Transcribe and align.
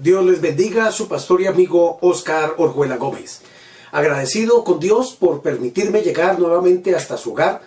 Dios 0.00 0.24
les 0.24 0.40
bendiga 0.40 0.90
su 0.92 1.08
pastor 1.08 1.42
y 1.42 1.46
amigo 1.46 1.98
Oscar 2.00 2.54
Orjuela 2.56 2.96
Gómez. 2.96 3.42
Agradecido 3.92 4.64
con 4.64 4.80
Dios 4.80 5.12
por 5.12 5.42
permitirme 5.42 6.00
llegar 6.00 6.38
nuevamente 6.38 6.96
hasta 6.96 7.18
su 7.18 7.32
hogar 7.32 7.60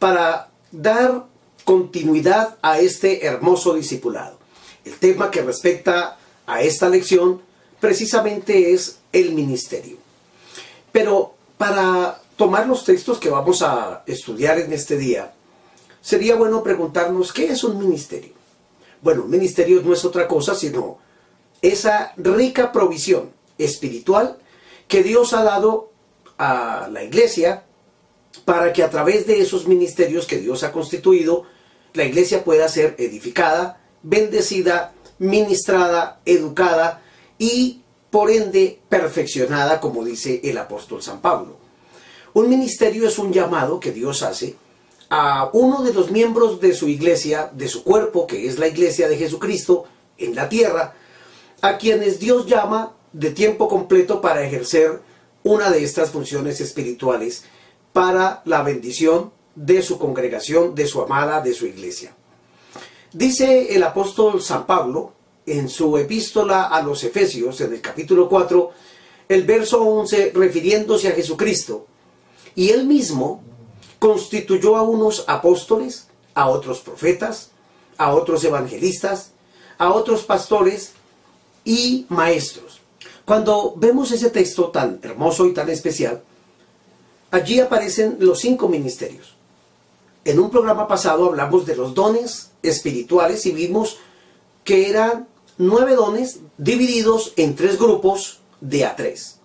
para 0.00 0.50
dar 0.72 1.26
continuidad 1.62 2.56
a 2.60 2.80
este 2.80 3.24
hermoso 3.24 3.72
discipulado. 3.74 4.36
El 4.84 4.94
tema 4.94 5.30
que 5.30 5.42
respecta 5.42 6.18
a 6.44 6.60
esta 6.60 6.88
lección 6.88 7.40
precisamente 7.78 8.72
es 8.72 8.98
el 9.12 9.32
ministerio. 9.32 9.96
Pero 10.90 11.34
para 11.56 12.20
tomar 12.36 12.66
los 12.66 12.84
textos 12.84 13.18
que 13.18 13.30
vamos 13.30 13.62
a 13.62 14.02
estudiar 14.06 14.58
en 14.58 14.72
este 14.72 14.96
día, 14.96 15.34
sería 16.02 16.34
bueno 16.34 16.64
preguntarnos 16.64 17.32
qué 17.32 17.52
es 17.52 17.62
un 17.62 17.78
ministerio. 17.78 18.32
Bueno, 19.02 19.22
un 19.22 19.30
ministerio 19.30 19.80
no 19.84 19.92
es 19.92 20.04
otra 20.04 20.26
cosa 20.26 20.56
sino 20.56 21.05
esa 21.62 22.12
rica 22.16 22.72
provisión 22.72 23.30
espiritual 23.58 24.38
que 24.88 25.02
Dios 25.02 25.32
ha 25.32 25.42
dado 25.42 25.90
a 26.38 26.88
la 26.92 27.02
iglesia 27.02 27.64
para 28.44 28.72
que 28.72 28.82
a 28.82 28.90
través 28.90 29.26
de 29.26 29.40
esos 29.40 29.66
ministerios 29.66 30.26
que 30.26 30.38
Dios 30.38 30.62
ha 30.62 30.72
constituido, 30.72 31.44
la 31.94 32.04
iglesia 32.04 32.44
pueda 32.44 32.68
ser 32.68 32.94
edificada, 32.98 33.80
bendecida, 34.02 34.92
ministrada, 35.18 36.20
educada 36.24 37.02
y 37.38 37.80
por 38.10 38.30
ende 38.30 38.80
perfeccionada, 38.88 39.80
como 39.80 40.04
dice 40.04 40.40
el 40.44 40.58
apóstol 40.58 41.02
San 41.02 41.20
Pablo. 41.20 41.56
Un 42.34 42.50
ministerio 42.50 43.08
es 43.08 43.18
un 43.18 43.32
llamado 43.32 43.80
que 43.80 43.92
Dios 43.92 44.22
hace 44.22 44.56
a 45.08 45.50
uno 45.52 45.82
de 45.82 45.94
los 45.94 46.10
miembros 46.10 46.60
de 46.60 46.74
su 46.74 46.88
iglesia, 46.88 47.50
de 47.52 47.68
su 47.68 47.82
cuerpo, 47.82 48.26
que 48.26 48.46
es 48.46 48.58
la 48.58 48.68
iglesia 48.68 49.08
de 49.08 49.16
Jesucristo 49.16 49.84
en 50.18 50.34
la 50.34 50.48
tierra, 50.48 50.94
a 51.60 51.78
quienes 51.78 52.18
Dios 52.18 52.46
llama 52.46 52.94
de 53.12 53.30
tiempo 53.30 53.68
completo 53.68 54.20
para 54.20 54.44
ejercer 54.44 55.00
una 55.42 55.70
de 55.70 55.84
estas 55.84 56.10
funciones 56.10 56.60
espirituales 56.60 57.44
para 57.92 58.42
la 58.44 58.62
bendición 58.62 59.32
de 59.54 59.82
su 59.82 59.98
congregación, 59.98 60.74
de 60.74 60.86
su 60.86 61.00
amada, 61.00 61.40
de 61.40 61.54
su 61.54 61.66
iglesia. 61.66 62.14
Dice 63.12 63.74
el 63.74 63.82
apóstol 63.82 64.42
San 64.42 64.66
Pablo 64.66 65.12
en 65.46 65.68
su 65.68 65.96
epístola 65.96 66.64
a 66.64 66.82
los 66.82 67.04
Efesios, 67.04 67.60
en 67.60 67.72
el 67.72 67.80
capítulo 67.80 68.28
4, 68.28 68.70
el 69.28 69.44
verso 69.44 69.82
11, 69.82 70.32
refiriéndose 70.34 71.08
a 71.08 71.12
Jesucristo, 71.12 71.86
y 72.54 72.70
él 72.70 72.84
mismo 72.84 73.42
constituyó 73.98 74.76
a 74.76 74.82
unos 74.82 75.24
apóstoles, 75.26 76.08
a 76.34 76.48
otros 76.48 76.80
profetas, 76.80 77.50
a 77.96 78.12
otros 78.12 78.44
evangelistas, 78.44 79.32
a 79.78 79.92
otros 79.92 80.24
pastores 80.24 80.92
y 81.66 82.06
maestros. 82.08 82.80
Cuando 83.26 83.74
vemos 83.76 84.12
ese 84.12 84.30
texto 84.30 84.70
tan 84.70 85.00
hermoso 85.02 85.46
y 85.46 85.52
tan 85.52 85.68
especial, 85.68 86.22
allí 87.32 87.60
aparecen 87.60 88.16
los 88.20 88.40
cinco 88.40 88.68
ministerios. 88.68 89.34
En 90.24 90.38
un 90.38 90.48
programa 90.48 90.88
pasado 90.88 91.26
hablamos 91.26 91.66
de 91.66 91.76
los 91.76 91.92
dones 91.92 92.50
espirituales 92.62 93.44
y 93.46 93.50
vimos 93.50 93.98
que 94.64 94.88
eran 94.88 95.28
nueve 95.58 95.96
dones 95.96 96.38
divididos 96.56 97.32
en 97.36 97.56
tres 97.56 97.78
grupos 97.78 98.38
de 98.60 98.84
a 98.84 98.96
tres 98.96 99.40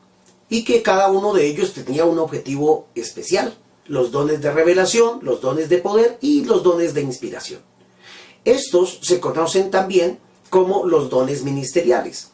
y 0.47 0.63
que 0.63 0.83
cada 0.83 1.09
uno 1.09 1.33
de 1.33 1.47
ellos 1.47 1.73
tenía 1.73 2.05
un 2.05 2.19
objetivo 2.19 2.87
especial. 2.93 3.55
Los 3.87 4.11
dones 4.11 4.41
de 4.41 4.51
revelación, 4.51 5.19
los 5.23 5.41
dones 5.41 5.69
de 5.69 5.79
poder 5.79 6.17
y 6.21 6.45
los 6.45 6.61
dones 6.61 6.93
de 6.93 7.01
inspiración. 7.01 7.61
Estos 8.45 8.99
se 9.01 9.19
conocen 9.19 9.71
también 9.71 10.19
como 10.51 10.85
los 10.85 11.09
dones 11.09 11.43
ministeriales. 11.43 12.31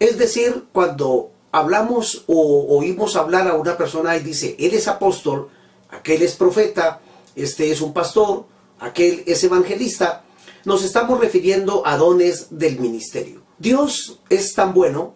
Es 0.00 0.18
decir, 0.18 0.64
cuando 0.72 1.30
hablamos 1.52 2.24
o 2.26 2.78
oímos 2.78 3.14
hablar 3.14 3.46
a 3.46 3.54
una 3.54 3.76
persona 3.76 4.16
y 4.16 4.20
dice, 4.20 4.56
él 4.58 4.72
es 4.72 4.88
apóstol, 4.88 5.50
aquel 5.90 6.22
es 6.22 6.34
profeta, 6.34 7.02
este 7.36 7.70
es 7.70 7.82
un 7.82 7.92
pastor, 7.92 8.46
aquel 8.80 9.22
es 9.26 9.44
evangelista, 9.44 10.24
nos 10.64 10.82
estamos 10.82 11.20
refiriendo 11.20 11.86
a 11.86 11.98
dones 11.98 12.46
del 12.50 12.80
ministerio. 12.80 13.42
Dios 13.58 14.18
es 14.30 14.54
tan 14.54 14.72
bueno 14.72 15.14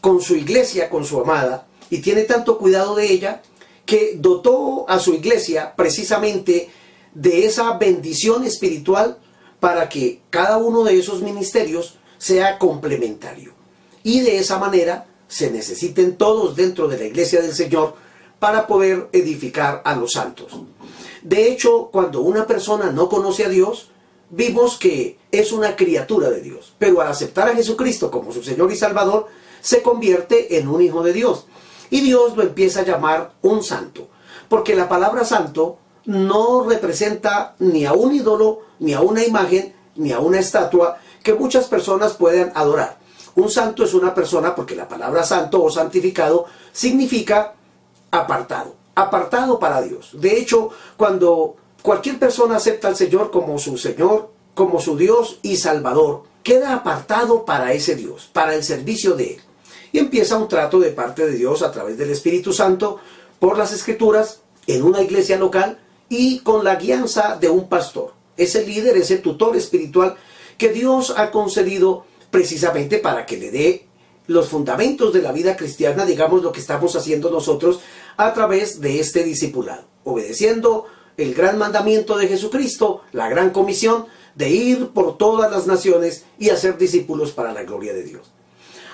con 0.00 0.20
su 0.20 0.36
iglesia, 0.36 0.88
con 0.88 1.04
su 1.04 1.20
amada, 1.20 1.66
y 1.90 1.98
tiene 1.98 2.22
tanto 2.22 2.58
cuidado 2.58 2.94
de 2.94 3.12
ella, 3.12 3.42
que 3.84 4.16
dotó 4.18 4.88
a 4.88 5.00
su 5.00 5.14
iglesia 5.14 5.74
precisamente 5.74 6.70
de 7.12 7.44
esa 7.44 7.76
bendición 7.76 8.44
espiritual 8.44 9.18
para 9.62 9.88
que 9.88 10.22
cada 10.28 10.56
uno 10.56 10.82
de 10.82 10.98
esos 10.98 11.22
ministerios 11.22 11.94
sea 12.18 12.58
complementario. 12.58 13.52
Y 14.02 14.18
de 14.18 14.38
esa 14.38 14.58
manera 14.58 15.06
se 15.28 15.52
necesiten 15.52 16.16
todos 16.16 16.56
dentro 16.56 16.88
de 16.88 16.98
la 16.98 17.04
iglesia 17.04 17.40
del 17.40 17.54
Señor 17.54 17.94
para 18.40 18.66
poder 18.66 19.08
edificar 19.12 19.80
a 19.84 19.94
los 19.94 20.14
santos. 20.14 20.50
De 21.22 21.46
hecho, 21.46 21.90
cuando 21.92 22.22
una 22.22 22.44
persona 22.44 22.90
no 22.90 23.08
conoce 23.08 23.44
a 23.44 23.48
Dios, 23.48 23.90
vimos 24.30 24.78
que 24.78 25.16
es 25.30 25.52
una 25.52 25.76
criatura 25.76 26.28
de 26.28 26.40
Dios, 26.40 26.74
pero 26.76 27.00
al 27.00 27.06
aceptar 27.06 27.48
a 27.48 27.54
Jesucristo 27.54 28.10
como 28.10 28.32
su 28.32 28.42
Señor 28.42 28.72
y 28.72 28.76
Salvador, 28.76 29.28
se 29.60 29.80
convierte 29.80 30.58
en 30.58 30.66
un 30.66 30.82
hijo 30.82 31.04
de 31.04 31.12
Dios. 31.12 31.46
Y 31.88 32.00
Dios 32.00 32.36
lo 32.36 32.42
empieza 32.42 32.80
a 32.80 32.84
llamar 32.84 33.34
un 33.42 33.62
santo, 33.62 34.08
porque 34.48 34.74
la 34.74 34.88
palabra 34.88 35.24
santo 35.24 35.78
no 36.04 36.64
representa 36.68 37.54
ni 37.58 37.84
a 37.84 37.92
un 37.92 38.14
ídolo, 38.14 38.60
ni 38.78 38.92
a 38.92 39.00
una 39.00 39.24
imagen, 39.24 39.74
ni 39.96 40.12
a 40.12 40.20
una 40.20 40.40
estatua 40.40 40.98
que 41.22 41.34
muchas 41.34 41.66
personas 41.66 42.14
puedan 42.14 42.52
adorar. 42.54 42.98
Un 43.34 43.48
santo 43.48 43.84
es 43.84 43.94
una 43.94 44.14
persona 44.14 44.54
porque 44.54 44.76
la 44.76 44.88
palabra 44.88 45.24
santo 45.24 45.62
o 45.62 45.70
santificado 45.70 46.46
significa 46.72 47.54
apartado, 48.10 48.74
apartado 48.94 49.58
para 49.58 49.80
Dios. 49.80 50.10
De 50.12 50.38
hecho, 50.38 50.70
cuando 50.96 51.56
cualquier 51.80 52.18
persona 52.18 52.56
acepta 52.56 52.88
al 52.88 52.96
Señor 52.96 53.30
como 53.30 53.58
su 53.58 53.78
Señor, 53.78 54.30
como 54.54 54.80
su 54.80 54.96
Dios 54.96 55.38
y 55.42 55.56
Salvador, 55.56 56.24
queda 56.42 56.74
apartado 56.74 57.44
para 57.44 57.72
ese 57.72 57.94
Dios, 57.94 58.28
para 58.32 58.54
el 58.54 58.62
servicio 58.62 59.14
de 59.14 59.34
Él. 59.34 59.40
Y 59.92 59.98
empieza 59.98 60.36
un 60.36 60.48
trato 60.48 60.78
de 60.80 60.90
parte 60.90 61.24
de 61.24 61.32
Dios 61.32 61.62
a 61.62 61.70
través 61.70 61.96
del 61.96 62.10
Espíritu 62.10 62.52
Santo 62.52 62.98
por 63.38 63.56
las 63.56 63.72
Escrituras 63.72 64.40
en 64.66 64.82
una 64.82 65.02
iglesia 65.02 65.38
local 65.38 65.78
y 66.12 66.40
con 66.40 66.62
la 66.62 66.76
guianza 66.76 67.38
de 67.40 67.48
un 67.48 67.70
pastor, 67.70 68.12
ese 68.36 68.66
líder, 68.66 68.98
ese 68.98 69.16
tutor 69.16 69.56
espiritual 69.56 70.14
que 70.58 70.68
Dios 70.68 71.14
ha 71.16 71.30
concedido 71.30 72.04
precisamente 72.30 72.98
para 72.98 73.24
que 73.24 73.38
le 73.38 73.50
dé 73.50 73.86
los 74.26 74.50
fundamentos 74.50 75.14
de 75.14 75.22
la 75.22 75.32
vida 75.32 75.56
cristiana, 75.56 76.04
digamos 76.04 76.42
lo 76.42 76.52
que 76.52 76.60
estamos 76.60 76.96
haciendo 76.96 77.30
nosotros 77.30 77.80
a 78.18 78.34
través 78.34 78.82
de 78.82 79.00
este 79.00 79.24
discipulado, 79.24 79.84
obedeciendo 80.04 80.84
el 81.16 81.32
gran 81.32 81.56
mandamiento 81.56 82.18
de 82.18 82.28
Jesucristo, 82.28 83.00
la 83.12 83.30
gran 83.30 83.48
comisión 83.48 84.04
de 84.34 84.50
ir 84.50 84.88
por 84.88 85.16
todas 85.16 85.50
las 85.50 85.66
naciones 85.66 86.26
y 86.38 86.50
hacer 86.50 86.76
discípulos 86.76 87.32
para 87.32 87.54
la 87.54 87.62
gloria 87.62 87.94
de 87.94 88.02
Dios. 88.02 88.30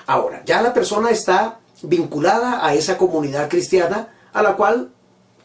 Ahora, 0.05 0.41
ya 0.45 0.61
la 0.61 0.73
persona 0.73 1.09
está 1.09 1.59
vinculada 1.81 2.65
a 2.65 2.75
esa 2.75 2.97
comunidad 2.97 3.49
cristiana 3.49 4.15
a 4.31 4.41
la 4.41 4.55
cual 4.55 4.93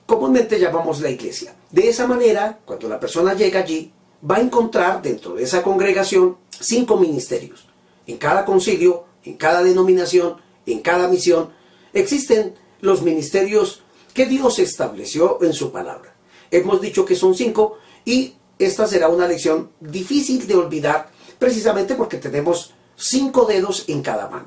comúnmente 0.07 0.59
llamamos 0.59 1.01
la 1.01 1.11
iglesia. 1.11 1.55
De 1.71 1.89
esa 1.89 2.07
manera, 2.07 2.61
cuando 2.65 2.89
la 2.89 3.01
persona 3.01 3.35
llega 3.35 3.61
allí, 3.61 3.93
va 4.29 4.37
a 4.37 4.41
encontrar 4.41 5.03
dentro 5.03 5.35
de 5.35 5.45
esa 5.45 5.63
congregación 5.63 6.37
cinco 6.51 6.97
ministerios. 6.97 7.67
En 8.07 8.17
cada 8.17 8.45
concilio, 8.45 9.05
en 9.25 9.35
cada 9.35 9.63
denominación, 9.63 10.37
en 10.67 10.81
cada 10.81 11.09
misión, 11.09 11.51
existen 11.93 12.55
los 12.81 13.03
ministerios 13.03 13.83
que 14.13 14.27
Dios 14.27 14.59
estableció 14.59 15.43
en 15.43 15.53
su 15.53 15.73
palabra. 15.73 16.15
Hemos 16.51 16.81
dicho 16.81 17.05
que 17.05 17.17
son 17.17 17.35
cinco 17.35 17.79
y 18.05 18.35
esta 18.59 18.87
será 18.87 19.09
una 19.09 19.27
lección 19.27 19.71
difícil 19.81 20.47
de 20.47 20.55
olvidar 20.55 21.11
precisamente 21.39 21.95
porque 21.95 22.19
tenemos 22.19 22.75
cinco 22.97 23.45
dedos 23.47 23.85
en 23.89 24.03
cada 24.03 24.29
mano. 24.29 24.47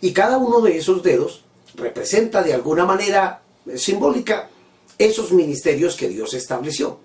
Y 0.00 0.12
cada 0.12 0.38
uno 0.38 0.60
de 0.60 0.76
esos 0.76 1.02
dedos 1.02 1.44
representa 1.74 2.42
de 2.42 2.54
alguna 2.54 2.84
manera 2.84 3.42
simbólica 3.76 4.48
esos 4.98 5.32
ministerios 5.32 5.96
que 5.96 6.08
Dios 6.08 6.34
estableció. 6.34 6.98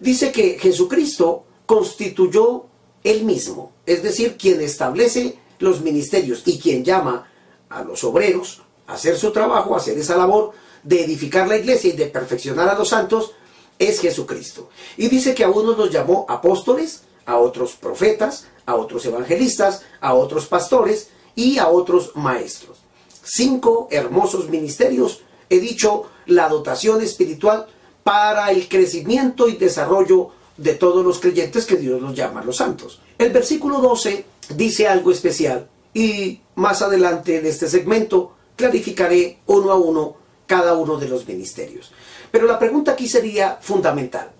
Dice 0.00 0.30
que 0.30 0.58
Jesucristo 0.58 1.44
constituyó 1.66 2.66
él 3.02 3.24
mismo, 3.24 3.72
es 3.86 4.02
decir, 4.02 4.36
quien 4.36 4.60
establece 4.60 5.38
los 5.58 5.80
ministerios 5.80 6.42
y 6.44 6.58
quien 6.58 6.84
llama 6.84 7.30
a 7.68 7.82
los 7.82 8.04
obreros, 8.04 8.62
hacer 8.86 9.18
su 9.18 9.32
trabajo, 9.32 9.76
hacer 9.76 9.98
esa 9.98 10.16
labor 10.16 10.52
de 10.82 11.04
edificar 11.04 11.48
la 11.48 11.56
iglesia 11.56 11.90
y 11.90 11.96
de 11.96 12.06
perfeccionar 12.06 12.68
a 12.68 12.78
los 12.78 12.88
santos, 12.88 13.32
es 13.78 14.00
Jesucristo. 14.00 14.70
Y 14.96 15.08
dice 15.08 15.34
que 15.34 15.44
a 15.44 15.50
unos 15.50 15.76
los 15.76 15.90
llamó 15.90 16.26
apóstoles, 16.28 17.02
a 17.26 17.36
otros 17.36 17.74
profetas, 17.74 18.46
a 18.66 18.74
otros 18.74 19.04
evangelistas, 19.06 19.82
a 20.00 20.14
otros 20.14 20.46
pastores 20.46 21.10
y 21.34 21.58
a 21.58 21.68
otros 21.68 22.12
maestros. 22.14 22.78
Cinco 23.22 23.88
hermosos 23.90 24.48
ministerios, 24.48 25.22
he 25.50 25.60
dicho, 25.60 26.06
la 26.28 26.48
dotación 26.48 27.02
espiritual 27.02 27.66
para 28.04 28.50
el 28.50 28.68
crecimiento 28.68 29.48
y 29.48 29.56
desarrollo 29.56 30.30
de 30.56 30.74
todos 30.74 31.04
los 31.04 31.18
creyentes 31.18 31.66
que 31.66 31.76
Dios 31.76 32.00
los 32.00 32.14
llama 32.14 32.44
los 32.44 32.56
santos. 32.56 33.00
El 33.18 33.32
versículo 33.32 33.80
12 33.80 34.24
dice 34.54 34.88
algo 34.88 35.10
especial 35.10 35.68
y 35.92 36.40
más 36.54 36.82
adelante 36.82 37.38
en 37.38 37.46
este 37.46 37.68
segmento 37.68 38.32
clarificaré 38.56 39.38
uno 39.46 39.70
a 39.70 39.76
uno 39.76 40.16
cada 40.46 40.74
uno 40.74 40.96
de 40.96 41.08
los 41.08 41.26
ministerios. 41.26 41.92
Pero 42.30 42.46
la 42.46 42.58
pregunta 42.58 42.92
aquí 42.92 43.08
sería 43.08 43.58
fundamental. 43.60 44.30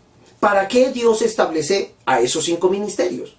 ¿Para 0.41 0.69
qué 0.69 0.91
Dios 0.91 1.23
establece 1.23 1.95
a 2.07 2.21
esos 2.21 2.45
cinco 2.45 2.69
ministerios? 2.69 3.37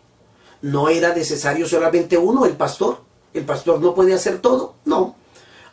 ¿No 0.61 0.89
era 0.89 1.13
necesario 1.13 1.67
solamente 1.67 2.17
uno, 2.17 2.45
el 2.45 2.53
pastor? 2.53 3.01
¿El 3.33 3.45
pastor 3.45 3.79
no 3.79 3.93
puede 3.93 4.13
hacer 4.13 4.39
todo? 4.39 4.75
No. 4.85 5.15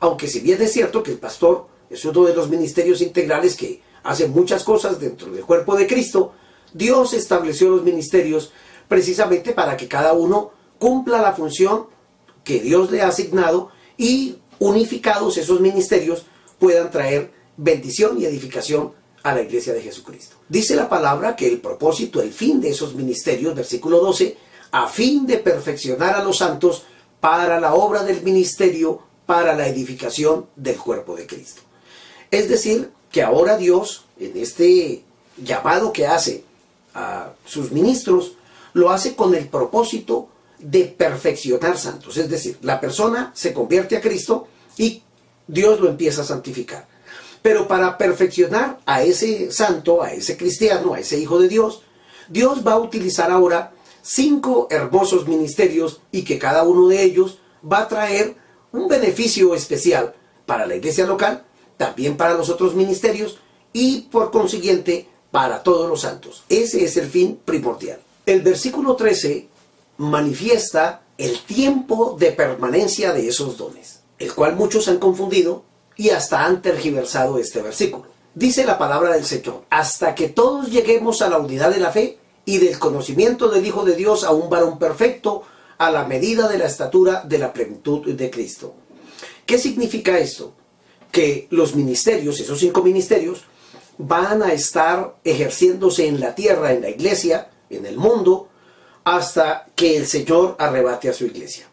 Aunque 0.01 0.29
si 0.29 0.41
bien 0.41 0.61
es 0.63 0.73
cierto 0.73 1.03
que 1.03 1.13
el 1.13 1.19
pastor 1.19 1.67
es 1.91 2.05
uno 2.05 2.25
de 2.25 2.35
los 2.35 2.49
ministerios 2.49 3.01
integrales 3.01 3.57
que 3.57 3.83
hace 4.03 4.29
muchas 4.29 4.65
cosas 4.65 5.01
dentro 5.01 5.31
del 5.31 5.45
cuerpo 5.45 5.77
de 5.77 5.87
Cristo, 5.87 6.33
Dios 6.73 7.13
estableció 7.13 7.71
los 7.71 7.83
ministerios 7.83 8.53
precisamente 8.89 9.53
para 9.53 9.77
que 9.77 9.89
cada 9.89 10.13
uno 10.13 10.53
cumpla 10.79 11.21
la 11.21 11.33
función 11.33 11.87
que 12.45 12.61
Dios 12.61 12.91
le 12.91 13.03
ha 13.03 13.09
asignado 13.09 13.71
y 13.97 14.39
unificados 14.59 15.37
esos 15.37 15.61
ministerios 15.61 16.27
puedan 16.59 16.91
traer 16.91 17.33
bendición 17.57 18.21
y 18.21 18.27
edificación 18.27 18.93
a 19.23 19.35
la 19.35 19.43
iglesia 19.43 19.73
de 19.73 19.83
Jesucristo. 19.83 20.37
Dice 20.49 20.77
la 20.77 20.89
palabra 20.89 21.35
que 21.35 21.49
el 21.49 21.61
propósito, 21.61 22.23
el 22.23 22.33
fin 22.33 22.61
de 22.61 22.71
esos 22.71 22.95
ministerios, 22.95 23.55
versículo 23.55 23.99
12, 23.99 24.37
a 24.71 24.89
fin 24.89 25.27
de 25.27 25.39
perfeccionar 25.39 26.15
a 26.15 26.23
los 26.23 26.39
santos 26.39 26.85
para 27.21 27.59
la 27.59 27.75
obra 27.75 28.05
del 28.05 28.23
ministerio, 28.23 29.03
para 29.27 29.57
la 29.57 29.67
edificación 29.67 30.47
del 30.55 30.77
cuerpo 30.77 31.17
de 31.17 31.27
Cristo. 31.27 31.63
Es 32.31 32.49
decir, 32.49 32.91
que 33.11 33.23
ahora 33.23 33.57
Dios, 33.57 34.05
en 34.19 34.37
este 34.37 35.03
llamado 35.37 35.93
que 35.93 36.07
hace 36.07 36.45
a 36.95 37.33
sus 37.45 37.73
ministros, 37.73 38.33
lo 38.73 38.91
hace 38.91 39.15
con 39.15 39.35
el 39.35 39.49
propósito 39.49 40.29
de 40.59 40.85
perfeccionar 40.85 41.79
santos. 41.79 42.17
Es 42.17 42.29
decir, 42.29 42.59
la 42.63 42.81
persona 42.81 43.33
se 43.35 43.53
convierte 43.53 43.97
a 43.97 44.01
Cristo 44.01 44.49
y 44.77 45.03
Dios 45.47 45.81
lo 45.81 45.89
empieza 45.89 46.23
a 46.23 46.27
santificar. 46.27 46.87
Pero 47.43 47.69
para 47.69 47.97
perfeccionar 47.97 48.81
a 48.87 49.03
ese 49.03 49.53
santo, 49.53 50.03
a 50.03 50.13
ese 50.13 50.37
cristiano, 50.37 50.95
a 50.95 51.01
ese 51.01 51.19
hijo 51.19 51.39
de 51.39 51.49
Dios, 51.49 51.83
Dios 52.29 52.67
va 52.67 52.73
a 52.73 52.79
utilizar 52.79 53.31
ahora 53.31 53.73
cinco 54.03 54.67
hermosos 54.71 55.27
ministerios 55.27 56.01
y 56.13 56.23
que 56.23 56.39
cada 56.39 56.65
uno 56.65 56.89
de 56.89 57.03
ellos 57.03 57.39
va 57.65 57.79
a 57.79 57.89
traer 57.89 58.37
un 58.73 58.89
beneficio 58.89 59.55
especial 59.55 60.15
para 60.45 60.67
la 60.67 60.77
iglesia 60.77 61.07
local, 61.07 61.46
también 61.77 62.17
para 62.17 62.35
los 62.35 62.49
otros 62.49 62.75
ministerios 62.75 63.39
y 63.73 64.03
por 64.03 64.31
consiguiente 64.31 65.09
para 65.31 65.63
todos 65.63 65.89
los 65.89 66.01
santos. 66.01 66.45
Ese 66.49 66.85
es 66.85 66.97
el 66.97 67.09
fin 67.09 67.39
primordial. 67.45 68.01
El 68.25 68.43
versículo 68.43 68.97
13 68.97 69.49
manifiesta 69.99 71.03
el 71.19 71.41
tiempo 71.41 72.17
de 72.19 72.33
permanencia 72.33 73.13
de 73.13 73.29
esos 73.29 73.57
dones, 73.57 74.01
el 74.19 74.35
cual 74.35 74.57
muchos 74.57 74.89
han 74.89 74.99
confundido 74.99 75.65
y 75.97 76.11
hasta 76.11 76.45
han 76.45 76.63
tergiversado 76.63 77.39
este 77.39 77.63
versículo. 77.63 78.07
Dice 78.35 78.67
la 78.67 78.79
palabra 78.79 79.15
del 79.15 79.25
Señor, 79.25 79.65
hasta 79.71 80.15
que 80.15 80.29
todos 80.29 80.71
lleguemos 80.71 81.23
a 81.23 81.31
la 81.31 81.39
unidad 81.39 81.71
de 81.71 81.81
la 81.81 81.91
fe 81.91 82.19
y 82.45 82.59
del 82.59 82.79
conocimiento 82.79 83.49
del 83.49 83.67
Hijo 83.67 83.85
de 83.85 83.97
Dios 83.97 84.25
a 84.25 84.33
un 84.33 84.51
varón 84.51 84.79
perfecto, 84.79 85.43
a 85.79 85.91
la 85.91 86.05
medida 86.05 86.49
de 86.49 86.59
la 86.59 86.67
estatura 86.67 87.23
de 87.27 87.39
la 87.39 87.53
plenitud 87.53 88.07
de 88.07 88.31
Cristo. 88.31 88.75
¿Qué 89.47 89.59
significa 89.59 90.19
esto? 90.19 90.53
Que 91.17 91.47
los 91.49 91.75
ministerios, 91.75 92.39
esos 92.41 92.59
cinco 92.59 92.83
ministerios, 92.83 93.45
van 93.97 94.43
a 94.43 94.53
estar 94.53 95.17
ejerciéndose 95.25 96.07
en 96.07 96.21
la 96.21 96.35
tierra, 96.35 96.75
en 96.75 96.83
la 96.83 96.91
iglesia, 96.91 97.49
en 97.71 97.87
el 97.87 97.97
mundo, 97.97 98.51
hasta 99.03 99.67
que 99.75 99.97
el 99.97 100.07
Señor 100.07 100.57
arrebate 100.59 101.09
a 101.09 101.15
su 101.15 101.25
iglesia. 101.25 101.71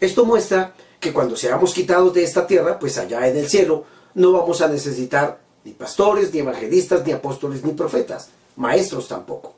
Esto 0.00 0.24
muestra 0.24 0.74
que 0.98 1.12
cuando 1.12 1.36
seamos 1.36 1.72
quitados 1.72 2.12
de 2.14 2.24
esta 2.24 2.48
tierra, 2.48 2.76
pues 2.76 2.98
allá 2.98 3.28
en 3.28 3.36
el 3.36 3.48
cielo, 3.48 3.84
no 4.14 4.32
vamos 4.32 4.60
a 4.60 4.66
necesitar 4.66 5.38
ni 5.62 5.70
pastores, 5.70 6.34
ni 6.34 6.40
evangelistas, 6.40 7.06
ni 7.06 7.12
apóstoles, 7.12 7.62
ni 7.62 7.74
profetas, 7.74 8.30
maestros 8.56 9.06
tampoco. 9.06 9.54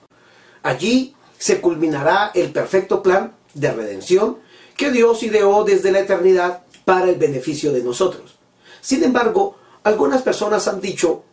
Allí 0.63 1.17
se 1.39 1.63
culminará 1.63 2.33
el 2.35 2.53
perfecto 2.53 3.03
plan 3.03 3.35
de 3.55 3.73
redención 3.73 4.41
que 4.77 4.91
Dios 4.91 5.23
ideó 5.23 5.65
desde 5.65 5.91
la 5.91 6.01
eternidad 6.01 6.65
para 6.85 7.09
el 7.09 7.17
beneficio 7.17 7.73
de 7.73 7.83
nosotros. 7.83 8.36
Sin 8.87 9.03
embargo, 9.03 9.57
algunas 9.83 10.23
personas 10.23 10.69
han 10.69 10.81
dicho 10.81 11.25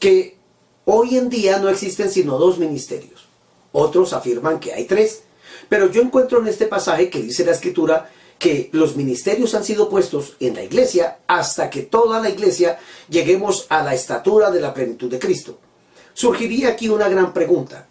que 0.00 0.38
hoy 0.86 1.18
en 1.18 1.28
día 1.28 1.58
no 1.58 1.68
existen 1.68 2.10
sino 2.10 2.38
dos 2.38 2.56
ministerios. 2.56 3.26
Otros 3.70 4.14
afirman 4.14 4.58
que 4.58 4.72
hay 4.72 4.86
tres. 4.86 5.24
Pero 5.68 5.90
yo 5.90 6.00
encuentro 6.00 6.40
en 6.40 6.48
este 6.48 6.64
pasaje 6.64 7.10
que 7.10 7.20
dice 7.20 7.44
la 7.44 7.52
escritura 7.52 8.10
que 8.38 8.70
los 8.72 8.96
ministerios 8.96 9.54
han 9.54 9.62
sido 9.62 9.90
puestos 9.90 10.36
en 10.40 10.54
la 10.54 10.62
iglesia 10.62 11.18
hasta 11.26 11.68
que 11.68 11.82
toda 11.82 12.18
la 12.18 12.30
iglesia 12.30 12.78
lleguemos 13.10 13.66
a 13.68 13.82
la 13.82 13.92
estatura 13.92 14.50
de 14.50 14.62
la 14.62 14.72
plenitud 14.72 15.10
de 15.10 15.18
Cristo. 15.18 15.58
Surgiría 16.14 16.70
aquí 16.70 16.88
una 16.88 17.10
gran 17.10 17.34
pregunta. 17.34 17.88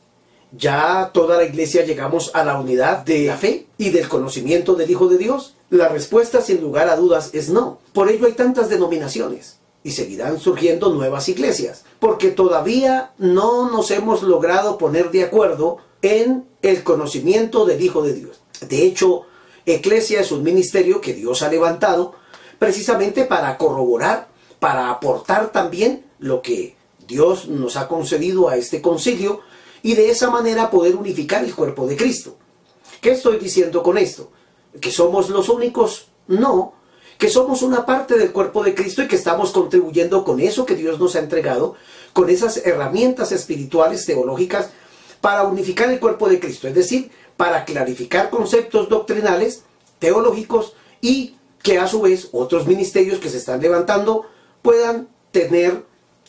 ¿Ya 0.52 1.12
toda 1.14 1.38
la 1.38 1.44
iglesia 1.44 1.86
llegamos 1.86 2.32
a 2.34 2.44
la 2.44 2.60
unidad 2.60 3.06
de 3.06 3.28
la 3.28 3.38
fe 3.38 3.68
y 3.78 3.92
del 3.92 4.10
conocimiento 4.10 4.74
del 4.74 4.90
Hijo 4.90 5.08
de 5.08 5.20
Dios? 5.20 5.54
La 5.72 5.88
respuesta 5.88 6.42
sin 6.42 6.60
lugar 6.60 6.90
a 6.90 6.98
dudas 6.98 7.30
es 7.32 7.48
no. 7.48 7.80
Por 7.94 8.10
ello 8.10 8.26
hay 8.26 8.34
tantas 8.34 8.68
denominaciones 8.68 9.60
y 9.86 9.92
seguirán 9.92 10.38
surgiendo 10.38 10.94
nuevas 10.94 11.30
iglesias, 11.30 11.86
porque 11.98 12.30
todavía 12.30 13.14
no 13.18 13.72
nos 13.72 13.90
hemos 13.92 14.22
logrado 14.22 14.78
poner 14.78 15.12
de 15.12 15.24
acuerdo 15.24 15.78
en 16.02 16.46
el 16.62 16.84
conocimiento 16.84 17.66
del 17.66 17.82
Hijo 17.82 18.02
de 18.02 18.14
Dios. 18.14 18.42
De 18.68 18.84
hecho, 18.84 19.22
Eclesia 19.66 20.20
es 20.20 20.34
un 20.34 20.44
ministerio 20.44 21.00
que 21.00 21.14
Dios 21.14 21.42
ha 21.42 21.50
levantado 21.50 22.16
precisamente 22.60 23.24
para 23.24 23.58
corroborar, 23.58 24.28
para 24.60 24.90
aportar 24.90 25.54
también 25.54 26.06
lo 26.20 26.42
que 26.42 26.76
Dios 27.08 27.48
nos 27.48 27.78
ha 27.78 27.88
concedido 27.88 28.50
a 28.50 28.58
este 28.58 28.82
concilio 28.82 29.40
y 29.84 29.96
de 29.96 30.10
esa 30.10 30.30
manera 30.30 30.70
poder 30.70 30.98
unificar 30.98 31.46
el 31.46 31.56
cuerpo 31.56 31.88
de 31.88 31.96
Cristo. 31.96 32.36
¿Qué 33.00 33.12
estoy 33.12 33.38
diciendo 33.38 33.82
con 33.82 33.98
esto? 33.98 34.32
¿Que 34.80 34.92
somos 34.92 35.30
los 35.30 35.50
únicos? 35.50 36.08
No, 36.28 36.74
que 37.18 37.30
somos 37.30 37.62
una 37.62 37.86
parte 37.86 38.18
del 38.18 38.32
cuerpo 38.32 38.64
de 38.64 38.74
Cristo 38.74 39.04
y 39.04 39.08
que 39.08 39.16
estamos 39.16 39.52
contribuyendo 39.52 40.24
con 40.24 40.40
eso 40.40 40.66
que 40.66 40.76
Dios 40.76 41.00
nos 41.00 41.16
ha 41.16 41.20
entregado, 41.20 41.76
con 42.14 42.30
esas 42.30 42.58
herramientas 42.66 43.32
espirituales, 43.32 44.06
teológicas, 44.06 44.70
para 45.22 45.44
unificar 45.44 45.92
el 45.92 46.00
cuerpo 46.00 46.28
de 46.30 46.40
Cristo. 46.40 46.68
Es 46.68 46.74
decir, 46.74 47.12
para 47.38 47.66
clarificar 47.66 48.30
conceptos 48.30 48.90
doctrinales, 48.90 49.64
teológicos 50.00 50.74
y 51.00 51.36
que 51.62 51.78
a 51.78 51.88
su 51.88 52.02
vez 52.02 52.30
otros 52.32 52.66
ministerios 52.66 53.20
que 53.20 53.30
se 53.30 53.38
están 53.38 53.62
levantando 53.62 54.26
puedan 54.62 55.08
tener 55.32 55.86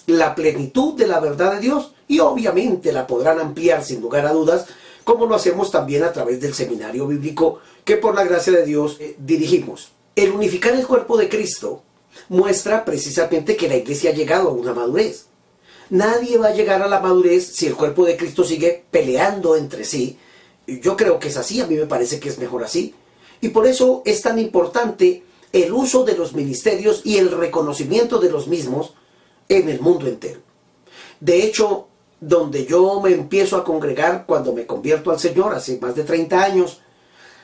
la 0.07 0.35
plenitud 0.35 0.95
de 0.95 1.07
la 1.07 1.21
verdad 1.21 1.55
de 1.55 1.61
Dios 1.61 1.95
y 2.09 2.21
obviamente 2.21 2.93
la 2.93 3.07
podrán 3.07 3.41
ampliar 3.41 3.83
sin 3.85 4.01
lugar 4.01 4.27
a 4.27 4.33
dudas, 4.33 4.67
como 5.05 5.27
lo 5.27 5.35
hacemos 5.35 5.71
también 5.71 6.05
a 6.05 6.13
través 6.13 6.41
del 6.41 6.55
seminario 6.55 7.07
bíblico 7.07 7.61
que 7.85 7.97
por 7.97 8.15
la 8.15 8.25
gracia 8.25 8.53
de 8.53 8.65
Dios 8.65 8.97
eh, 9.01 9.17
dirigimos. 9.19 9.93
El 10.15 10.33
unificar 10.33 10.75
el 10.75 10.87
cuerpo 10.87 11.17
de 11.17 11.29
Cristo 11.29 11.83
muestra 12.29 12.85
precisamente 12.85 13.57
que 13.57 13.69
la 13.69 13.77
iglesia 13.77 14.11
ha 14.11 14.15
llegado 14.15 14.49
a 14.49 14.53
una 14.53 14.75
madurez. 14.75 15.27
Nadie 15.91 16.39
va 16.39 16.49
a 16.49 16.55
llegar 16.55 16.83
a 16.83 16.89
la 16.89 17.01
madurez 17.01 17.47
si 17.55 17.67
el 17.67 17.75
cuerpo 17.75 18.05
de 18.05 18.17
Cristo 18.17 18.45
sigue 18.45 18.85
peleando 18.91 19.57
entre 19.57 19.85
sí 19.85 20.19
yo 20.67 20.97
creo 20.97 21.19
que 21.19 21.29
es 21.29 21.37
así, 21.37 21.61
a 21.61 21.67
mí 21.67 21.75
me 21.75 21.87
parece 21.87 22.21
que 22.21 22.29
es 22.29 22.39
mejor 22.39 22.65
así. 22.65 22.95
Y 23.41 23.49
por 23.49 23.67
eso 23.67 24.03
es 24.05 24.23
tan 24.23 24.39
importante 24.39 25.25
el 25.53 25.73
uso 25.73 26.05
de 26.05 26.17
los 26.17 26.35
ministerios 26.35 27.03
y 27.05 27.19
el 27.19 27.31
reconocimiento 27.31 28.19
de 28.19 28.31
los 28.31 28.47
mismos 28.47 28.95
en 29.49 29.69
el 29.69 29.81
mundo 29.81 30.07
entero. 30.07 30.41
De 31.21 31.43
hecho, 31.45 31.89
donde 32.23 32.67
yo 32.67 33.01
me 33.01 33.11
empiezo 33.11 33.57
a 33.57 33.65
congregar 33.65 34.27
cuando 34.27 34.53
me 34.53 34.65
convierto 34.65 35.11
al 35.11 35.19
Señor 35.19 35.53
hace 35.55 35.81
más 35.81 35.97
de 35.97 36.05
30 36.05 36.41
años, 36.41 36.81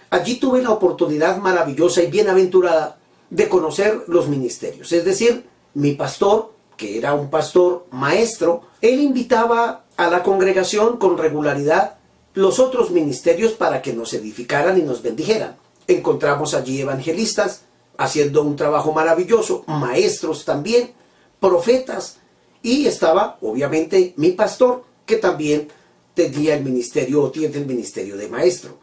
allí 0.09 0.37
tuve 0.37 0.63
la 0.63 0.71
oportunidad 0.71 1.39
maravillosa 1.39 2.01
y 2.01 2.07
bienaventurada 2.07 2.97
de 3.29 3.49
conocer 3.49 4.05
los 4.07 4.29
ministerios. 4.29 4.93
Es 4.93 5.05
decir, 5.05 5.45
mi 5.75 5.95
pastor, 5.95 6.53
que 6.77 6.97
era 6.97 7.13
un 7.15 7.29
pastor 7.29 7.87
maestro, 7.91 8.69
él 8.81 9.01
invitaba 9.01 9.85
a 9.97 10.09
la 10.09 10.23
congregación 10.23 10.97
con 10.97 11.19
regularidad 11.19 11.97
los 12.35 12.61
otros 12.61 12.93
ministerios 12.93 13.55
para 13.55 13.83
que 13.83 13.93
nos 13.93 14.15
edificaran 14.15 14.79
y 14.79 14.83
nos 14.83 15.03
bendijeran. 15.03 15.57
Encontramos 15.89 16.55
allí 16.55 16.81
evangelistas, 16.81 17.63
haciendo 17.97 18.43
un 18.43 18.55
trabajo 18.55 18.93
maravilloso, 18.93 19.65
maestros 19.67 20.45
también, 20.45 20.93
profetas, 21.41 22.19
y 22.63 22.87
estaba 22.87 23.39
obviamente 23.41 24.15
mi 24.17 24.33
pastor, 24.33 24.85
que 25.07 25.17
también 25.17 25.69
tenía 26.15 26.55
el 26.55 26.65
ministerio 26.65 27.23
o 27.23 27.31
tiene 27.31 27.57
el 27.57 27.67
ministerio 27.67 28.17
de 28.17 28.29
maestro. 28.29 28.77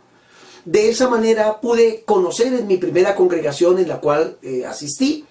De 0.64 0.90
esa 0.90 1.10
manera 1.10 1.62
pude 1.62 2.04
conocer 2.06 2.54
en 2.54 2.66
mi 2.66 2.78
primera 2.78 3.16
congregación 3.16 3.78
en 3.78 3.88
la 3.88 4.00
cual 4.00 4.38
eh, 4.42 4.66
asistí 4.66 5.26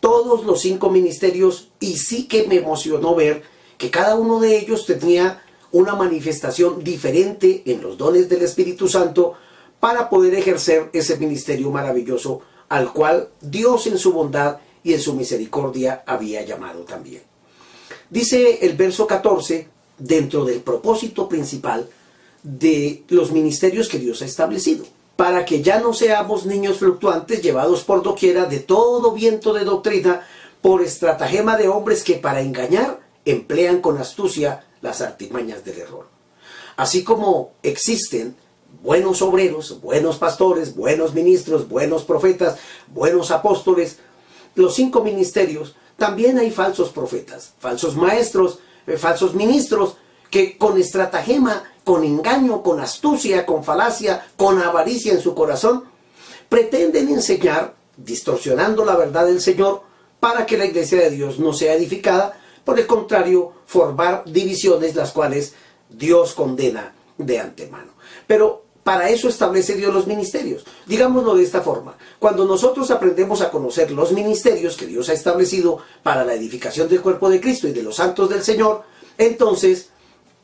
todos 0.00 0.44
los 0.44 0.60
cinco 0.60 0.90
ministerios 0.90 1.70
y 1.80 1.96
sí 1.96 2.26
que 2.26 2.46
me 2.46 2.56
emocionó 2.56 3.14
ver 3.14 3.42
que 3.78 3.90
cada 3.90 4.16
uno 4.16 4.40
de 4.40 4.58
ellos 4.58 4.84
tenía 4.86 5.42
una 5.72 5.94
manifestación 5.94 6.82
diferente 6.82 7.62
en 7.66 7.82
los 7.82 7.96
dones 7.96 8.28
del 8.28 8.42
Espíritu 8.42 8.88
Santo 8.88 9.34
para 9.80 10.08
poder 10.08 10.34
ejercer 10.34 10.90
ese 10.92 11.16
ministerio 11.18 11.70
maravilloso 11.70 12.40
al 12.68 12.92
cual 12.92 13.28
Dios 13.40 13.86
en 13.86 13.98
su 13.98 14.12
bondad 14.12 14.58
y 14.82 14.94
en 14.94 15.00
su 15.00 15.14
misericordia 15.14 16.02
había 16.06 16.42
llamado 16.42 16.80
también. 16.84 17.22
Dice 18.10 18.58
el 18.66 18.76
verso 18.76 19.06
14, 19.06 19.68
dentro 19.98 20.44
del 20.44 20.60
propósito 20.60 21.28
principal 21.28 21.88
de 22.42 23.02
los 23.08 23.32
ministerios 23.32 23.88
que 23.88 23.98
Dios 23.98 24.22
ha 24.22 24.26
establecido, 24.26 24.84
para 25.16 25.44
que 25.44 25.62
ya 25.62 25.80
no 25.80 25.94
seamos 25.94 26.44
niños 26.44 26.78
fluctuantes 26.78 27.42
llevados 27.42 27.84
por 27.84 28.02
doquiera 28.02 28.46
de 28.46 28.60
todo 28.60 29.12
viento 29.12 29.52
de 29.52 29.64
doctrina 29.64 30.26
por 30.60 30.82
estratagema 30.82 31.56
de 31.56 31.68
hombres 31.68 32.02
que 32.02 32.14
para 32.14 32.40
engañar 32.40 33.00
emplean 33.24 33.80
con 33.80 33.98
astucia 33.98 34.64
las 34.80 35.00
artimañas 35.00 35.64
del 35.64 35.78
error. 35.78 36.06
Así 36.76 37.04
como 37.04 37.52
existen 37.62 38.34
buenos 38.82 39.22
obreros, 39.22 39.80
buenos 39.80 40.18
pastores, 40.18 40.74
buenos 40.74 41.14
ministros, 41.14 41.68
buenos 41.68 42.04
profetas, 42.04 42.58
buenos 42.88 43.30
apóstoles, 43.30 43.98
los 44.54 44.74
cinco 44.74 45.02
ministerios, 45.02 45.74
también 45.96 46.38
hay 46.38 46.50
falsos 46.50 46.90
profetas, 46.90 47.54
falsos 47.58 47.96
maestros, 47.96 48.58
eh, 48.86 48.96
falsos 48.96 49.34
ministros, 49.34 49.96
que 50.30 50.58
con 50.58 50.78
estratagema, 50.78 51.62
con 51.84 52.02
engaño, 52.02 52.62
con 52.62 52.80
astucia, 52.80 53.46
con 53.46 53.62
falacia, 53.62 54.26
con 54.36 54.60
avaricia 54.60 55.12
en 55.12 55.20
su 55.20 55.34
corazón, 55.34 55.84
pretenden 56.48 57.08
enseñar, 57.08 57.74
distorsionando 57.96 58.84
la 58.84 58.96
verdad 58.96 59.26
del 59.26 59.40
Señor, 59.40 59.82
para 60.18 60.46
que 60.46 60.56
la 60.56 60.64
iglesia 60.64 60.98
de 60.98 61.10
Dios 61.10 61.38
no 61.38 61.52
sea 61.52 61.74
edificada, 61.74 62.40
por 62.64 62.80
el 62.80 62.86
contrario, 62.86 63.52
formar 63.66 64.24
divisiones 64.26 64.94
las 64.94 65.12
cuales 65.12 65.54
Dios 65.90 66.32
condena 66.32 66.94
de 67.18 67.38
antemano. 67.38 67.92
Pero 68.26 68.63
para 68.84 69.08
eso 69.08 69.28
establece 69.28 69.74
Dios 69.74 69.92
los 69.92 70.06
ministerios. 70.06 70.64
Digámoslo 70.86 71.34
de 71.34 71.42
esta 71.42 71.62
forma. 71.62 71.96
Cuando 72.18 72.44
nosotros 72.44 72.90
aprendemos 72.90 73.40
a 73.40 73.50
conocer 73.50 73.90
los 73.90 74.12
ministerios 74.12 74.76
que 74.76 74.86
Dios 74.86 75.08
ha 75.08 75.14
establecido 75.14 75.78
para 76.02 76.22
la 76.24 76.34
edificación 76.34 76.88
del 76.88 77.00
cuerpo 77.00 77.30
de 77.30 77.40
Cristo 77.40 77.66
y 77.66 77.72
de 77.72 77.82
los 77.82 77.96
santos 77.96 78.28
del 78.28 78.42
Señor, 78.42 78.82
entonces 79.16 79.88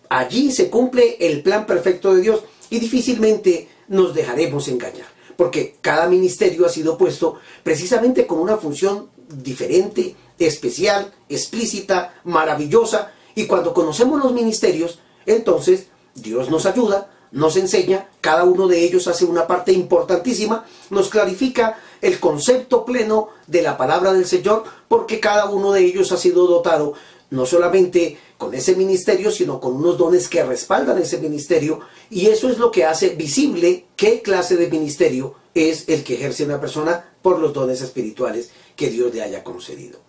allí 0.08 0.50
se 0.50 0.70
cumple 0.70 1.18
el 1.20 1.42
plan 1.42 1.66
perfecto 1.66 2.14
de 2.14 2.22
Dios 2.22 2.40
y 2.70 2.78
difícilmente 2.80 3.68
nos 3.88 4.14
dejaremos 4.14 4.68
engañar. 4.68 5.06
Porque 5.36 5.76
cada 5.82 6.08
ministerio 6.08 6.64
ha 6.64 6.70
sido 6.70 6.96
puesto 6.96 7.36
precisamente 7.62 8.26
con 8.26 8.38
una 8.38 8.56
función 8.56 9.10
diferente, 9.28 10.16
especial, 10.38 11.12
explícita, 11.28 12.14
maravillosa. 12.24 13.12
Y 13.34 13.46
cuando 13.46 13.74
conocemos 13.74 14.22
los 14.22 14.32
ministerios, 14.32 14.98
entonces 15.26 15.88
Dios 16.14 16.50
nos 16.50 16.64
ayuda 16.64 17.10
nos 17.32 17.56
enseña, 17.56 18.08
cada 18.20 18.44
uno 18.44 18.68
de 18.68 18.82
ellos 18.84 19.06
hace 19.08 19.24
una 19.24 19.46
parte 19.46 19.72
importantísima, 19.72 20.64
nos 20.90 21.08
clarifica 21.08 21.78
el 22.00 22.18
concepto 22.18 22.84
pleno 22.84 23.28
de 23.46 23.62
la 23.62 23.76
palabra 23.76 24.12
del 24.12 24.26
Señor, 24.26 24.64
porque 24.88 25.20
cada 25.20 25.46
uno 25.46 25.72
de 25.72 25.84
ellos 25.84 26.12
ha 26.12 26.16
sido 26.16 26.46
dotado 26.46 26.94
no 27.30 27.46
solamente 27.46 28.18
con 28.36 28.54
ese 28.54 28.74
ministerio, 28.74 29.30
sino 29.30 29.60
con 29.60 29.76
unos 29.76 29.96
dones 29.96 30.28
que 30.28 30.42
respaldan 30.42 30.98
ese 30.98 31.18
ministerio, 31.18 31.80
y 32.10 32.26
eso 32.26 32.48
es 32.48 32.58
lo 32.58 32.70
que 32.70 32.84
hace 32.84 33.10
visible 33.10 33.86
qué 33.96 34.22
clase 34.22 34.56
de 34.56 34.68
ministerio 34.68 35.34
es 35.54 35.88
el 35.88 36.02
que 36.02 36.14
ejerce 36.14 36.44
una 36.44 36.60
persona 36.60 37.12
por 37.22 37.38
los 37.38 37.52
dones 37.52 37.80
espirituales 37.82 38.50
que 38.74 38.90
Dios 38.90 39.14
le 39.14 39.22
haya 39.22 39.44
concedido. 39.44 40.00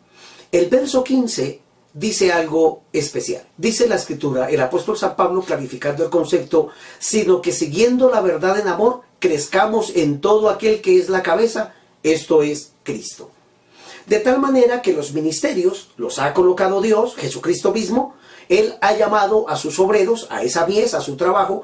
El 0.52 0.70
verso 0.70 1.04
15 1.04 1.62
dice 1.94 2.32
algo 2.32 2.84
especial. 2.94 3.44
Dice 3.58 3.88
la 3.88 3.96
escritura, 3.96 4.50
el 4.50 4.62
apóstol 4.62 4.98
San 4.98 5.16
Pablo 5.16 5.42
clarificando 5.42 6.04
el 6.04 6.10
concepto, 6.10 6.70
sino 7.00 7.42
que 7.42 7.52
siguiendo 7.52 8.10
la 8.10 8.22
verdad 8.22 8.60
en 8.60 8.68
amor, 8.68 9.02
crezcamos 9.20 9.92
en 9.96 10.22
todo 10.22 10.50
aquel 10.50 10.82
que 10.82 10.98
es 10.98 11.10
la 11.10 11.24
cabeza, 11.24 11.74
esto 12.04 12.44
es 12.44 12.72
Cristo. 12.84 13.30
De 14.06 14.20
tal 14.20 14.40
manera 14.40 14.82
que 14.82 14.94
los 14.94 15.14
ministerios 15.14 15.92
los 15.98 16.20
ha 16.20 16.34
colocado 16.34 16.82
Dios, 16.82 17.16
Jesucristo 17.16 17.72
mismo, 17.72 18.16
Él 18.50 18.76
ha 18.82 18.94
llamado 18.94 19.48
a 19.48 19.56
sus 19.56 19.80
obreros, 19.80 20.28
a 20.30 20.44
esa 20.44 20.66
mies, 20.66 20.94
a 20.94 21.02
su 21.02 21.16
trabajo, 21.16 21.64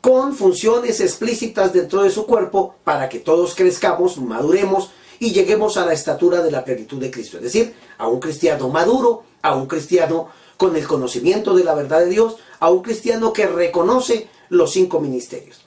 con 0.00 0.34
funciones 0.34 1.00
explícitas 1.00 1.72
dentro 1.72 2.02
de 2.02 2.10
su 2.10 2.26
cuerpo 2.26 2.76
para 2.84 3.08
que 3.08 3.18
todos 3.18 3.54
crezcamos, 3.54 4.18
maduremos 4.18 4.90
y 5.20 5.32
lleguemos 5.32 5.76
a 5.76 5.86
la 5.86 5.92
estatura 5.92 6.42
de 6.42 6.50
la 6.50 6.64
plenitud 6.64 6.98
de 6.98 7.10
Cristo. 7.10 7.38
Es 7.38 7.44
decir, 7.44 7.74
a 7.98 8.08
un 8.08 8.20
cristiano 8.20 8.68
maduro, 8.68 9.24
a 9.42 9.54
un 9.54 9.66
cristiano 9.66 10.28
con 10.56 10.76
el 10.76 10.86
conocimiento 10.86 11.54
de 11.54 11.64
la 11.64 11.74
verdad 11.74 12.00
de 12.00 12.10
Dios, 12.10 12.36
a 12.60 12.70
un 12.70 12.82
cristiano 12.82 13.32
que 13.32 13.46
reconoce 13.46 14.28
los 14.48 14.72
cinco 14.72 15.00
ministerios. 15.00 15.60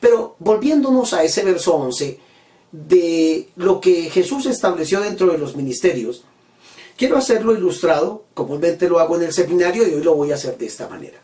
Pero 0.00 0.36
volviéndonos 0.38 1.12
a 1.14 1.24
ese 1.24 1.44
verso 1.44 1.74
11 1.76 2.20
de 2.72 3.48
lo 3.56 3.80
que 3.80 4.10
Jesús 4.10 4.46
estableció 4.46 5.00
dentro 5.00 5.28
de 5.28 5.38
los 5.38 5.56
ministerios, 5.56 6.24
quiero 6.96 7.16
hacerlo 7.16 7.54
ilustrado, 7.54 8.24
comúnmente 8.34 8.88
lo 8.88 8.98
hago 8.98 9.16
en 9.16 9.22
el 9.22 9.32
seminario 9.32 9.86
y 9.86 9.94
hoy 9.94 10.02
lo 10.02 10.14
voy 10.14 10.32
a 10.32 10.34
hacer 10.34 10.58
de 10.58 10.66
esta 10.66 10.88
manera. 10.88 11.18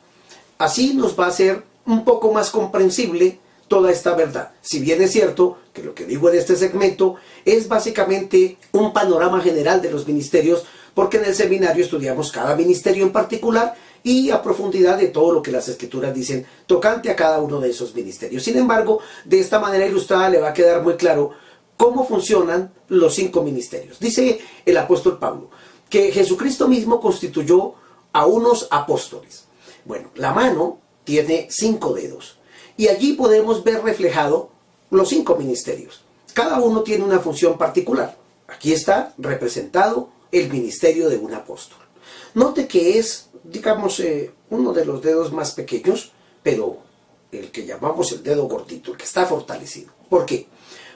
Así 0.58 0.94
nos 0.94 1.18
va 1.18 1.26
a 1.26 1.32
ser 1.32 1.62
un 1.86 2.04
poco 2.04 2.32
más 2.32 2.50
comprensible 2.50 3.38
toda 3.70 3.92
esta 3.92 4.16
verdad. 4.16 4.50
Si 4.62 4.80
bien 4.80 5.00
es 5.00 5.12
cierto 5.12 5.58
que 5.72 5.84
lo 5.84 5.94
que 5.94 6.04
digo 6.04 6.28
en 6.28 6.36
este 6.36 6.56
segmento 6.56 7.14
es 7.44 7.68
básicamente 7.68 8.58
un 8.72 8.92
panorama 8.92 9.40
general 9.40 9.80
de 9.80 9.92
los 9.92 10.08
ministerios, 10.08 10.64
porque 10.92 11.18
en 11.18 11.26
el 11.26 11.36
seminario 11.36 11.84
estudiamos 11.84 12.32
cada 12.32 12.56
ministerio 12.56 13.04
en 13.04 13.12
particular 13.12 13.76
y 14.02 14.30
a 14.30 14.42
profundidad 14.42 14.98
de 14.98 15.06
todo 15.06 15.32
lo 15.32 15.40
que 15.40 15.52
las 15.52 15.68
escrituras 15.68 16.12
dicen 16.12 16.44
tocante 16.66 17.12
a 17.12 17.14
cada 17.14 17.40
uno 17.40 17.60
de 17.60 17.70
esos 17.70 17.94
ministerios. 17.94 18.42
Sin 18.42 18.58
embargo, 18.58 18.98
de 19.24 19.38
esta 19.38 19.60
manera 19.60 19.86
ilustrada 19.86 20.28
le 20.30 20.40
va 20.40 20.48
a 20.48 20.52
quedar 20.52 20.82
muy 20.82 20.94
claro 20.94 21.30
cómo 21.76 22.04
funcionan 22.04 22.72
los 22.88 23.14
cinco 23.14 23.44
ministerios. 23.44 24.00
Dice 24.00 24.40
el 24.66 24.76
apóstol 24.78 25.20
Pablo 25.20 25.48
que 25.88 26.10
Jesucristo 26.10 26.66
mismo 26.66 27.00
constituyó 27.00 27.74
a 28.12 28.26
unos 28.26 28.66
apóstoles. 28.72 29.44
Bueno, 29.84 30.10
la 30.16 30.32
mano 30.32 30.80
tiene 31.04 31.46
cinco 31.50 31.94
dedos 31.94 32.39
y 32.80 32.88
allí 32.88 33.12
podemos 33.12 33.62
ver 33.62 33.82
reflejado 33.82 34.48
los 34.88 35.10
cinco 35.10 35.36
ministerios. 35.36 36.00
Cada 36.32 36.58
uno 36.60 36.82
tiene 36.82 37.04
una 37.04 37.18
función 37.18 37.58
particular. 37.58 38.16
Aquí 38.48 38.72
está 38.72 39.12
representado 39.18 40.08
el 40.32 40.50
ministerio 40.50 41.10
de 41.10 41.18
un 41.18 41.34
apóstol. 41.34 41.80
Note 42.32 42.66
que 42.66 42.98
es, 42.98 43.28
digamos, 43.44 44.00
eh, 44.00 44.30
uno 44.48 44.72
de 44.72 44.86
los 44.86 45.02
dedos 45.02 45.30
más 45.30 45.50
pequeños, 45.50 46.12
pero 46.42 46.78
el 47.30 47.50
que 47.50 47.66
llamamos 47.66 48.12
el 48.12 48.22
dedo 48.22 48.48
gordito, 48.48 48.92
el 48.92 48.96
que 48.96 49.04
está 49.04 49.26
fortalecido. 49.26 49.92
¿Por 50.08 50.24
qué? 50.24 50.46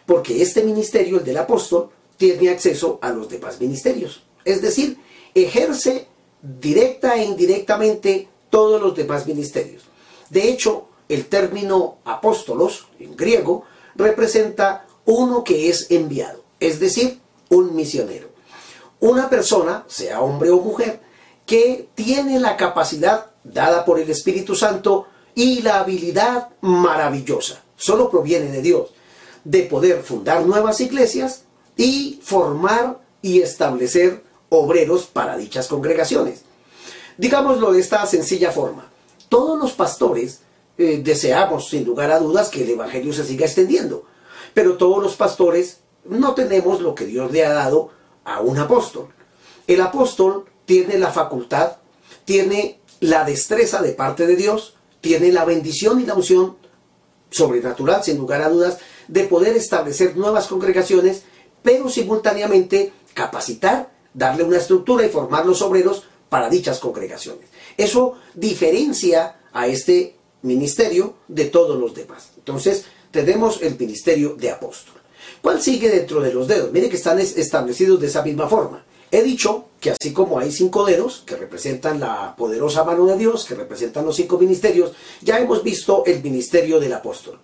Porque 0.06 0.40
este 0.40 0.64
ministerio, 0.64 1.18
el 1.18 1.24
del 1.24 1.36
apóstol, 1.36 1.90
tiene 2.16 2.48
acceso 2.48 2.98
a 3.02 3.10
los 3.10 3.28
demás 3.28 3.60
ministerios. 3.60 4.22
Es 4.46 4.62
decir, 4.62 4.96
ejerce 5.34 6.08
directa 6.40 7.16
e 7.16 7.26
indirectamente 7.26 8.26
todos 8.48 8.80
los 8.80 8.96
demás 8.96 9.26
ministerios. 9.26 9.82
De 10.30 10.48
hecho, 10.48 10.88
el 11.14 11.26
término 11.26 11.98
apóstolos, 12.04 12.88
en 12.98 13.16
griego, 13.16 13.64
representa 13.94 14.86
uno 15.04 15.44
que 15.44 15.68
es 15.68 15.90
enviado, 15.90 16.42
es 16.60 16.80
decir, 16.80 17.20
un 17.48 17.74
misionero 17.74 18.34
una 19.04 19.28
persona, 19.28 19.84
sea 19.86 20.22
hombre 20.22 20.48
o 20.50 20.60
mujer, 20.60 20.98
que 21.44 21.90
tiene 21.94 22.40
la 22.40 22.56
capacidad 22.56 23.26
dada 23.44 23.84
por 23.84 24.00
el 24.00 24.10
Espíritu 24.10 24.54
Santo 24.54 25.06
y 25.34 25.60
la 25.60 25.80
habilidad 25.80 26.48
maravillosa, 26.62 27.62
solo 27.76 28.10
proviene 28.10 28.50
de 28.50 28.62
Dios, 28.62 28.94
de 29.44 29.64
poder 29.64 30.02
fundar 30.02 30.46
nuevas 30.46 30.80
iglesias 30.80 31.42
y 31.76 32.18
formar 32.22 32.98
y 33.20 33.42
establecer 33.42 34.24
obreros 34.48 35.04
para 35.04 35.36
dichas 35.36 35.68
congregaciones. 35.68 36.40
Digámoslo 37.18 37.72
de 37.72 37.80
esta 37.80 38.06
sencilla 38.06 38.52
forma, 38.52 38.90
todos 39.28 39.58
los 39.58 39.72
pastores 39.72 40.40
eh, 40.76 41.00
deseamos 41.02 41.68
sin 41.68 41.84
lugar 41.84 42.10
a 42.10 42.18
dudas 42.18 42.48
que 42.48 42.62
el 42.62 42.70
Evangelio 42.70 43.12
se 43.12 43.24
siga 43.24 43.46
extendiendo, 43.46 44.04
pero 44.52 44.76
todos 44.76 45.02
los 45.02 45.14
pastores 45.14 45.78
no 46.04 46.34
tenemos 46.34 46.80
lo 46.80 46.94
que 46.94 47.06
Dios 47.06 47.30
le 47.30 47.44
ha 47.44 47.52
dado 47.52 47.90
a 48.24 48.40
un 48.40 48.58
apóstol. 48.58 49.08
El 49.66 49.80
apóstol 49.80 50.46
tiene 50.64 50.98
la 50.98 51.10
facultad, 51.10 51.76
tiene 52.24 52.80
la 53.00 53.24
destreza 53.24 53.82
de 53.82 53.92
parte 53.92 54.26
de 54.26 54.36
Dios, 54.36 54.74
tiene 55.00 55.32
la 55.32 55.44
bendición 55.44 56.00
y 56.00 56.06
la 56.06 56.14
unción 56.14 56.56
sobrenatural, 57.30 58.02
sin 58.02 58.18
lugar 58.18 58.42
a 58.42 58.48
dudas, 58.48 58.78
de 59.08 59.24
poder 59.24 59.56
establecer 59.56 60.16
nuevas 60.16 60.46
congregaciones, 60.46 61.22
pero 61.62 61.88
simultáneamente 61.88 62.92
capacitar, 63.12 63.92
darle 64.12 64.44
una 64.44 64.58
estructura 64.58 65.04
y 65.04 65.10
formar 65.10 65.46
los 65.46 65.62
obreros 65.62 66.04
para 66.28 66.48
dichas 66.48 66.78
congregaciones. 66.78 67.48
Eso 67.76 68.14
diferencia 68.34 69.36
a 69.52 69.66
este 69.66 70.16
ministerio 70.44 71.14
de 71.28 71.46
todos 71.46 71.78
los 71.78 71.94
demás. 71.94 72.30
Entonces, 72.36 72.84
tenemos 73.10 73.62
el 73.62 73.78
ministerio 73.78 74.36
de 74.36 74.50
apóstol. 74.50 74.94
¿Cuál 75.42 75.60
sigue 75.60 75.88
dentro 75.88 76.20
de 76.20 76.32
los 76.32 76.46
dedos? 76.46 76.72
Mire 76.72 76.88
que 76.88 76.96
están 76.96 77.18
establecidos 77.18 78.00
de 78.00 78.06
esa 78.06 78.22
misma 78.22 78.48
forma. 78.48 78.84
He 79.10 79.22
dicho 79.22 79.66
que 79.80 79.90
así 79.90 80.12
como 80.12 80.38
hay 80.38 80.50
cinco 80.50 80.84
dedos 80.84 81.22
que 81.24 81.36
representan 81.36 82.00
la 82.00 82.34
poderosa 82.36 82.82
mano 82.82 83.06
de 83.06 83.16
Dios, 83.16 83.44
que 83.44 83.54
representan 83.54 84.04
los 84.04 84.16
cinco 84.16 84.38
ministerios, 84.38 84.92
ya 85.20 85.38
hemos 85.38 85.62
visto 85.62 86.02
el 86.06 86.22
ministerio 86.22 86.80
del 86.80 86.92
apóstol. 86.92 87.38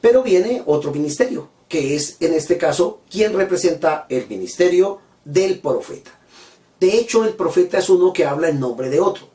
Pero 0.00 0.22
viene 0.22 0.62
otro 0.66 0.90
ministerio, 0.90 1.48
que 1.68 1.94
es 1.94 2.16
en 2.20 2.34
este 2.34 2.58
caso 2.58 3.02
quien 3.08 3.34
representa 3.34 4.06
el 4.08 4.26
ministerio 4.28 4.98
del 5.24 5.60
profeta. 5.60 6.18
De 6.80 6.98
hecho, 6.98 7.24
el 7.24 7.34
profeta 7.34 7.78
es 7.78 7.88
uno 7.88 8.12
que 8.12 8.24
habla 8.24 8.48
en 8.48 8.58
nombre 8.58 8.90
de 8.90 8.98
otro. 8.98 9.28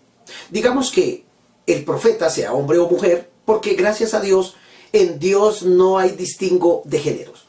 Digamos 0.50 0.92
que 0.92 1.24
el 1.68 1.84
profeta 1.84 2.30
sea 2.30 2.54
hombre 2.54 2.80
o 2.80 2.90
mujer, 2.90 3.30
porque 3.46 3.74
gracias 3.76 4.14
a 4.14 4.22
Dios, 4.22 4.56
en 4.94 5.20
Dios 5.20 5.64
no 5.64 5.98
hay 6.00 6.12
distingo 6.12 6.82
de 6.86 7.00
géneros. 7.00 7.46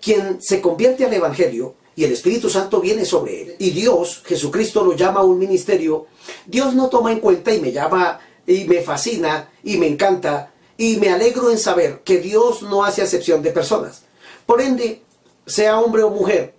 Quien 0.00 0.42
se 0.42 0.60
convierte 0.60 1.04
al 1.04 1.14
Evangelio 1.14 1.74
y 1.94 2.04
el 2.04 2.12
Espíritu 2.12 2.50
Santo 2.50 2.80
viene 2.80 3.04
sobre 3.04 3.42
él, 3.42 3.56
y 3.58 3.70
Dios, 3.70 4.22
Jesucristo 4.26 4.84
lo 4.84 4.94
llama 4.94 5.20
a 5.20 5.24
un 5.24 5.38
ministerio, 5.38 6.06
Dios 6.44 6.74
no 6.74 6.88
toma 6.88 7.12
en 7.12 7.20
cuenta 7.20 7.54
y 7.54 7.60
me 7.60 7.72
llama 7.72 8.20
y 8.46 8.64
me 8.64 8.82
fascina 8.82 9.50
y 9.64 9.78
me 9.78 9.86
encanta 9.86 10.52
y 10.76 10.96
me 10.96 11.08
alegro 11.08 11.50
en 11.50 11.58
saber 11.58 12.00
que 12.04 12.18
Dios 12.18 12.62
no 12.62 12.84
hace 12.84 13.00
acepción 13.00 13.42
de 13.42 13.50
personas. 13.50 14.02
Por 14.44 14.60
ende, 14.60 15.02
sea 15.46 15.78
hombre 15.78 16.02
o 16.02 16.10
mujer, 16.10 16.54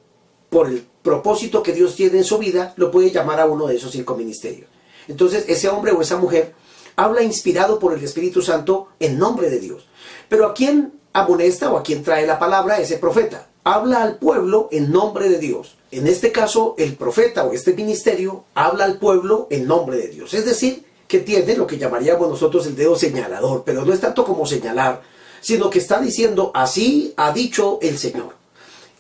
por 0.50 0.68
el 0.68 0.86
propósito 1.04 1.62
que 1.62 1.74
Dios 1.74 1.96
tiene 1.96 2.18
en 2.18 2.24
su 2.24 2.38
vida, 2.38 2.74
lo 2.78 2.90
puede 2.92 3.12
llamar 3.12 3.40
a 3.40 3.46
uno 3.46 3.68
de 3.68 3.76
esos 3.76 3.92
cinco 3.92 4.16
ministerios. 4.16 4.70
Entonces, 5.08 5.46
ese 5.48 5.70
hombre 5.70 5.92
o 5.92 6.02
esa 6.02 6.18
mujer 6.18 6.54
habla 6.98 7.24
inspirado 7.24 7.80
por 7.80 7.94
el 7.94 8.04
Espíritu 8.04 8.42
Santo 8.42 8.90
en 9.00 9.18
nombre 9.18 9.50
de 9.50 9.60
Dios. 9.60 9.88
Pero 10.28 10.48
¿a 10.48 10.54
quién 10.54 10.94
amonesta 11.14 11.72
o 11.72 11.78
a 11.78 11.84
quién 11.84 12.04
trae 12.04 12.28
la 12.28 12.40
palabra 12.40 12.80
ese 12.80 12.98
profeta? 12.98 13.48
Habla 13.64 14.02
al 14.02 14.18
pueblo 14.18 14.68
en 14.72 14.92
nombre 14.92 15.30
de 15.30 15.38
Dios. 15.38 15.78
En 15.92 16.08
este 16.08 16.32
caso, 16.32 16.76
el 16.78 16.96
profeta 16.96 17.46
o 17.46 17.54
este 17.54 17.74
ministerio 17.74 18.44
habla 18.56 18.84
al 18.84 18.98
pueblo 18.98 19.48
en 19.52 19.68
nombre 19.68 19.98
de 19.98 20.08
Dios. 20.08 20.34
Es 20.34 20.46
decir, 20.46 20.86
que 21.08 21.20
tiene 21.20 21.56
lo 21.56 21.68
que 21.68 21.78
llamaríamos 21.78 22.28
nosotros 22.28 22.66
el 22.66 22.76
dedo 22.76 22.96
señalador, 22.98 23.64
pero 23.64 23.86
no 23.86 23.94
es 23.94 24.02
tanto 24.02 24.26
como 24.26 24.46
señalar, 24.46 25.02
sino 25.40 25.70
que 25.70 25.80
está 25.80 26.02
diciendo, 26.02 26.52
así 26.54 27.14
ha 27.16 27.32
dicho 27.32 27.80
el 27.82 27.98
Señor. 27.98 28.36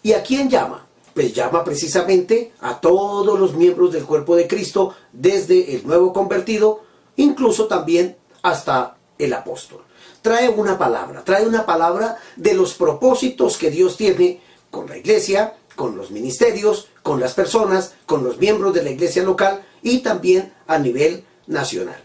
¿Y 0.03 0.13
a 0.13 0.23
quién 0.23 0.49
llama? 0.49 0.85
Pues 1.13 1.33
llama 1.33 1.63
precisamente 1.63 2.53
a 2.61 2.79
todos 2.79 3.37
los 3.39 3.55
miembros 3.55 3.91
del 3.91 4.05
cuerpo 4.05 4.35
de 4.35 4.47
Cristo, 4.47 4.93
desde 5.11 5.75
el 5.75 5.85
nuevo 5.85 6.13
convertido, 6.13 6.86
incluso 7.17 7.67
también 7.67 8.15
hasta 8.41 8.97
el 9.17 9.33
apóstol. 9.33 9.83
Trae 10.21 10.49
una 10.49 10.77
palabra, 10.77 11.23
trae 11.23 11.45
una 11.45 11.65
palabra 11.65 12.17
de 12.35 12.53
los 12.53 12.73
propósitos 12.73 13.57
que 13.57 13.69
Dios 13.69 13.97
tiene 13.97 14.41
con 14.71 14.87
la 14.87 14.97
iglesia, 14.97 15.55
con 15.75 15.95
los 15.95 16.11
ministerios, 16.11 16.87
con 17.03 17.19
las 17.19 17.33
personas, 17.33 17.93
con 18.05 18.23
los 18.23 18.37
miembros 18.37 18.73
de 18.73 18.83
la 18.83 18.89
iglesia 18.89 19.23
local 19.23 19.63
y 19.81 19.99
también 19.99 20.53
a 20.67 20.77
nivel 20.79 21.23
nacional. 21.45 22.01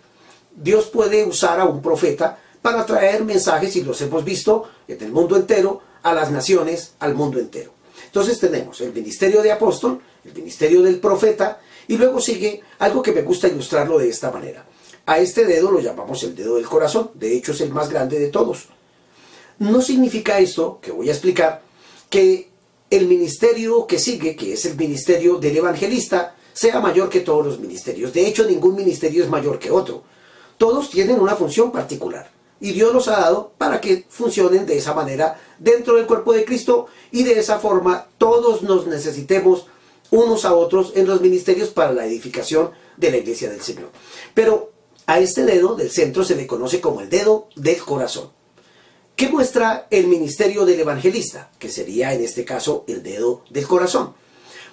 Dios 0.54 0.87
puede 0.87 1.25
usar 1.25 1.59
a 1.61 1.64
un 1.64 1.81
profeta 1.81 2.38
para 2.61 2.87
traer 2.87 3.25
mensajes, 3.25 3.75
y 3.75 3.83
los 3.83 4.00
hemos 4.02 4.25
visto 4.25 4.69
en 4.87 5.02
el 5.02 5.11
mundo 5.11 5.37
entero, 5.37 5.83
a 6.02 6.12
las 6.12 6.31
naciones, 6.31 6.95
al 7.00 7.14
mundo 7.14 7.38
entero. 7.38 7.73
Entonces 8.07 8.38
tenemos 8.38 8.81
el 8.81 8.92
ministerio 8.92 9.42
de 9.42 9.52
apóstol, 9.52 10.00
el 10.25 10.35
ministerio 10.35 10.83
del 10.83 11.00
profeta, 11.00 11.61
y 11.88 11.97
luego 11.97 12.21
sigue 12.21 12.62
algo 12.78 13.03
que 13.03 13.12
me 13.12 13.22
gusta 13.22 13.48
ilustrarlo 13.48 13.98
de 13.98 14.09
esta 14.09 14.31
manera. 14.31 14.64
A 15.07 15.19
este 15.19 15.45
dedo 15.45 15.71
lo 15.71 15.81
llamamos 15.81 16.23
el 16.23 16.37
dedo 16.37 16.57
del 16.57 16.67
corazón, 16.67 17.11
de 17.15 17.37
hecho 17.37 17.53
es 17.53 17.61
el 17.61 17.71
más 17.71 17.91
grande 17.91 18.19
de 18.19 18.29
todos. 18.29 18.69
No 19.59 19.83
significa 19.83 20.38
esto, 20.38 20.79
que 20.81 20.93
voy 20.93 21.09
a 21.09 21.12
explicar, 21.12 21.62
que 22.09 22.49
el 22.91 23.07
ministerio 23.07 23.87
que 23.87 23.99
sigue, 23.99 24.37
que 24.37 24.53
es 24.53 24.65
el 24.65 24.77
ministerio 24.77 25.38
del 25.38 25.57
evangelista, 25.57 26.37
sea 26.53 26.81
mayor 26.81 27.09
que 27.09 27.21
todos 27.21 27.45
los 27.45 27.59
ministerios. 27.59 28.12
De 28.12 28.27
hecho, 28.27 28.45
ningún 28.45 28.77
ministerio 28.77 29.25
es 29.25 29.31
mayor 29.31 29.59
que 29.59 29.71
otro. 29.71 30.05
Todos 30.59 30.91
tienen 30.91 31.19
una 31.19 31.35
función 31.35 31.73
particular. 31.73 32.31
Y 32.61 32.73
Dios 32.73 32.93
los 32.93 33.09
ha 33.09 33.19
dado 33.19 33.53
para 33.59 33.81
que 33.81 34.05
funcionen 34.09 34.67
de 34.67 34.77
esa 34.77 34.95
manera 34.95 35.41
dentro 35.59 35.97
del 35.97 36.07
cuerpo 36.07 36.33
de 36.33 36.45
Cristo 36.45 36.87
y 37.11 37.25
de 37.25 37.38
esa 37.38 37.59
forma 37.59 38.07
todos 38.19 38.62
nos 38.62 38.87
necesitemos 38.87 39.67
unos 40.11 40.45
a 40.45 40.55
otros 40.55 40.93
en 40.95 41.07
los 41.09 41.21
ministerios 41.21 41.71
para 41.71 41.93
la 41.93 42.07
edificación 42.07 42.71
de 42.97 43.11
la 43.11 43.17
iglesia 43.17 43.51
del 43.51 43.62
Señor. 43.62 43.91
Pero 44.35 44.72
a 45.07 45.19
este 45.19 45.45
dedo 45.45 45.75
del 45.75 45.91
centro 45.91 46.25
se 46.25 46.37
le 46.37 46.47
conoce 46.47 46.81
como 46.81 47.01
el 47.01 47.09
dedo 47.09 47.49
del 47.57 47.79
corazón. 47.79 48.31
¿Qué 49.17 49.29
muestra 49.29 49.87
el 49.91 50.07
ministerio 50.07 50.65
del 50.65 50.81
evangelista? 50.81 51.51
Que 51.59 51.69
sería 51.69 52.12
en 52.12 52.23
este 52.23 52.45
caso 52.45 52.85
el 52.87 53.03
dedo 53.03 53.43
del 53.51 53.67
corazón. 53.67 54.15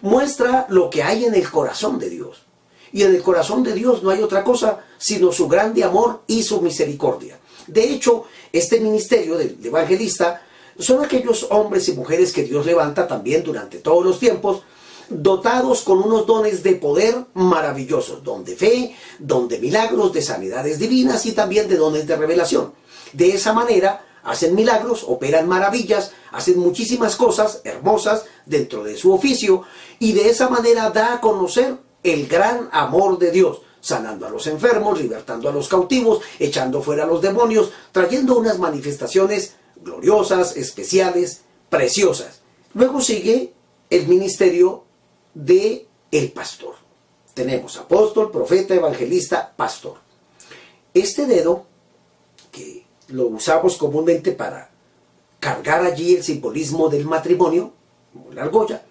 Muestra 0.02 0.66
lo 0.70 0.90
que 0.90 1.04
hay 1.04 1.26
en 1.26 1.36
el 1.36 1.50
corazón 1.50 2.00
de 2.00 2.10
Dios. 2.10 2.44
Y 2.92 3.04
en 3.04 3.14
el 3.14 3.22
corazón 3.22 3.64
de 3.64 3.74
Dios 3.74 4.02
no 4.02 4.10
hay 4.10 4.22
otra 4.22 4.44
cosa 4.44 4.84
sino 4.98 5.32
su 5.32 5.48
grande 5.48 5.84
amor 5.84 6.24
y 6.28 6.44
su 6.44 6.62
misericordia. 6.62 7.40
De 7.68 7.84
hecho, 7.84 8.26
este 8.52 8.80
ministerio 8.80 9.38
del 9.38 9.58
evangelista 9.64 10.42
son 10.80 11.04
aquellos 11.04 11.48
hombres 11.52 11.88
y 11.90 11.94
mujeres 11.94 12.32
que 12.32 12.44
Dios 12.44 12.66
levanta 12.66 13.08
también 13.08 13.44
durante 13.44 13.80
todos 13.80 14.04
los 14.04 14.20
tiempos 14.20 14.64
dotados 15.10 15.82
con 15.82 16.00
unos 16.00 16.26
dones 16.26 16.64
de 16.64 16.76
poder 16.76 17.26
maravillosos, 17.34 18.24
don 18.24 18.44
de 18.44 18.56
fe, 18.56 18.96
don 19.20 19.48
de 19.48 19.60
milagros, 19.60 20.14
de 20.14 20.22
sanidades 20.22 20.80
divinas 20.80 21.26
y 21.26 21.32
también 21.32 21.68
de 21.68 21.78
dones 21.78 22.08
de 22.08 22.16
revelación. 22.16 22.74
De 23.14 23.32
esa 23.32 23.54
manera 23.54 24.06
hacen 24.24 24.56
milagros, 24.56 25.04
operan 25.08 25.48
maravillas, 25.48 26.12
hacen 26.32 26.60
muchísimas 26.60 27.16
cosas 27.16 27.62
hermosas 27.64 28.26
dentro 28.46 28.84
de 28.84 28.96
su 28.96 29.14
oficio 29.14 29.64
y 29.98 30.14
de 30.14 30.30
esa 30.30 30.50
manera 30.50 30.90
da 30.92 31.16
a 31.16 31.22
conocer 31.22 31.78
el 32.04 32.28
gran 32.28 32.70
amor 32.72 33.18
de 33.18 33.32
Dios, 33.32 33.62
sanando 33.82 34.28
a 34.28 34.30
los 34.30 34.48
enfermos, 34.48 35.00
libertando 35.00 35.50
a 35.50 35.52
los 35.52 35.68
cautivos, 35.68 36.22
echando 36.38 36.82
fuera 36.82 37.04
a 37.04 37.08
los 37.08 37.22
demonios, 37.22 37.72
trayendo 37.92 38.38
unas 38.38 38.60
manifestaciones 38.60 39.56
gloriosas, 39.82 40.56
especiales, 40.58 41.42
preciosas. 41.70 42.42
Luego 42.74 43.02
sigue 43.02 43.54
el 43.90 44.08
ministerio 44.08 44.84
de 45.34 45.88
el 46.12 46.32
pastor. 46.32 46.76
Tenemos 47.34 47.78
apóstol, 47.78 48.32
profeta, 48.32 48.76
evangelista, 48.76 49.54
pastor. 49.56 49.98
Este 50.94 51.26
dedo, 51.26 51.66
que 52.52 52.86
lo 53.10 53.28
usamos 53.28 53.78
comúnmente 53.78 54.32
para 54.32 54.72
cargar 55.40 55.86
allí 55.86 56.16
el 56.16 56.24
simbolismo 56.24 56.90
del 56.90 57.06
matrimonio, 57.06 57.74
la 58.34 58.44
argolla, 58.44 58.84